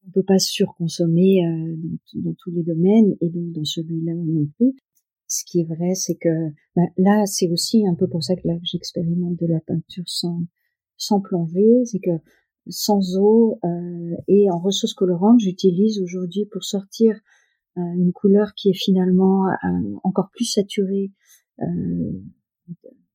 [0.07, 1.77] On peut pas surconsommer euh,
[2.15, 4.77] dans, tous les domaines et donc dans celui-là non plus.
[5.31, 8.47] Ce qui est vrai, c'est que bah, là, c'est aussi un peu pour ça que
[8.47, 10.43] là j'expérimente de la peinture sans
[10.97, 12.11] sans plongée, c'est que
[12.69, 17.19] sans eau euh, et en ressources colorantes, j'utilise aujourd'hui pour sortir
[17.78, 19.47] euh, une couleur qui est finalement
[20.02, 21.12] encore plus saturée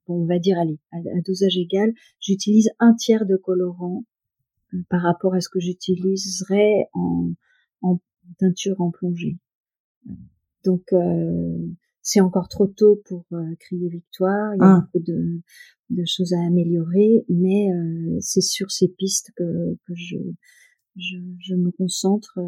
[0.07, 4.05] on va dire, allez, à, dosage égal, j'utilise un tiers de colorant
[4.73, 7.31] euh, par rapport à ce que j'utiliserais en,
[7.81, 7.99] en,
[8.39, 9.37] teinture en plongée.
[10.63, 11.57] Donc, euh,
[12.06, 14.53] c'est encore trop tôt pour euh, crier victoire.
[14.56, 14.80] Il y a ah.
[14.82, 15.41] beaucoup de,
[15.90, 17.68] de, choses à améliorer, mais
[18.22, 20.18] c'est sur ces pistes que, que je,
[20.95, 22.40] je, je, me concentre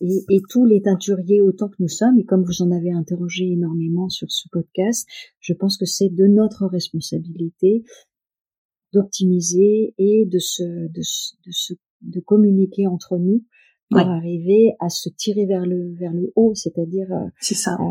[0.00, 3.52] et, et, tous les teinturiers autant que nous sommes, et comme vous en avez interrogé
[3.52, 5.06] énormément sur ce podcast,
[5.40, 7.84] je pense que c'est de notre responsabilité
[8.92, 13.44] d'optimiser et de se, de, de, se, de communiquer entre nous
[13.90, 17.08] pour arriver à se tirer vers le vers le haut, c'est-à-dire
[17.40, 17.72] ça.
[17.72, 17.84] À,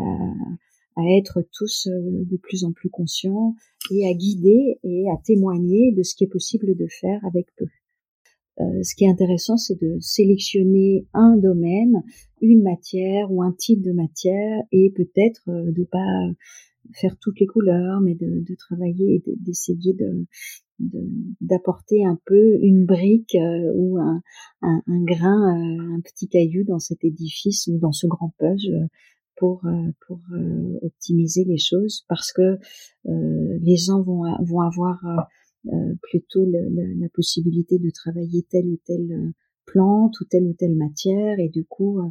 [0.98, 3.54] à, être tous euh, de plus en plus conscients
[3.90, 7.66] et à guider et à témoigner de ce qui est possible de faire avec peu.
[8.60, 12.02] Euh, ce qui est intéressant, c'est de sélectionner un domaine,
[12.40, 16.32] une matière ou un type de matière, et peut-être euh, de pas
[16.94, 20.26] faire toutes les couleurs, mais de, travailler et d'essayer de,
[21.40, 24.22] d'apporter un peu une brique euh, ou un,
[24.62, 28.88] un grain, un petit caillou dans cet édifice ou dans ce grand puzzle
[29.38, 29.62] pour
[30.06, 30.20] pour
[30.82, 32.58] optimiser les choses parce que
[33.04, 34.98] les gens vont vont avoir
[35.66, 39.32] euh, plutôt le, la possibilité de travailler telle ou telle euh,
[39.66, 42.10] plante ou telle ou telle matière et du coup euh,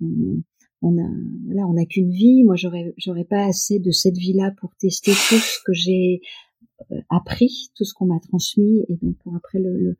[0.00, 0.42] on,
[0.80, 1.08] on a
[1.44, 2.42] voilà on n'a qu'une vie.
[2.42, 6.20] Moi j'aurais j'aurais pas assez de cette vie là pour tester tout ce que j'ai
[7.10, 9.96] appris tout ce qu'on m'a transmis et donc pour après le, le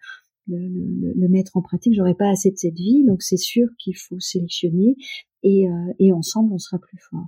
[0.48, 3.96] le, le, mettre en pratique, j'aurais pas assez de cette vie, donc c'est sûr qu'il
[3.96, 4.96] faut sélectionner
[5.42, 5.66] et,
[5.98, 7.26] et ensemble on sera plus fort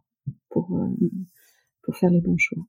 [0.50, 0.78] pour
[1.82, 2.64] pour faire les bons choix.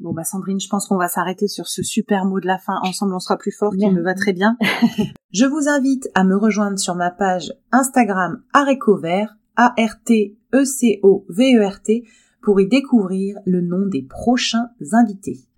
[0.00, 2.78] Bon bah Sandrine, je pense qu'on va s'arrêter sur ce super mot de la fin.
[2.82, 4.56] Ensemble, on sera plus fort, qui me va très bien.
[5.32, 10.44] je vous invite à me rejoindre sur ma page Instagram Arécovert, A-R-T-E-C-O-V-E-R-T,
[12.42, 15.40] pour y découvrir le nom des prochains invités.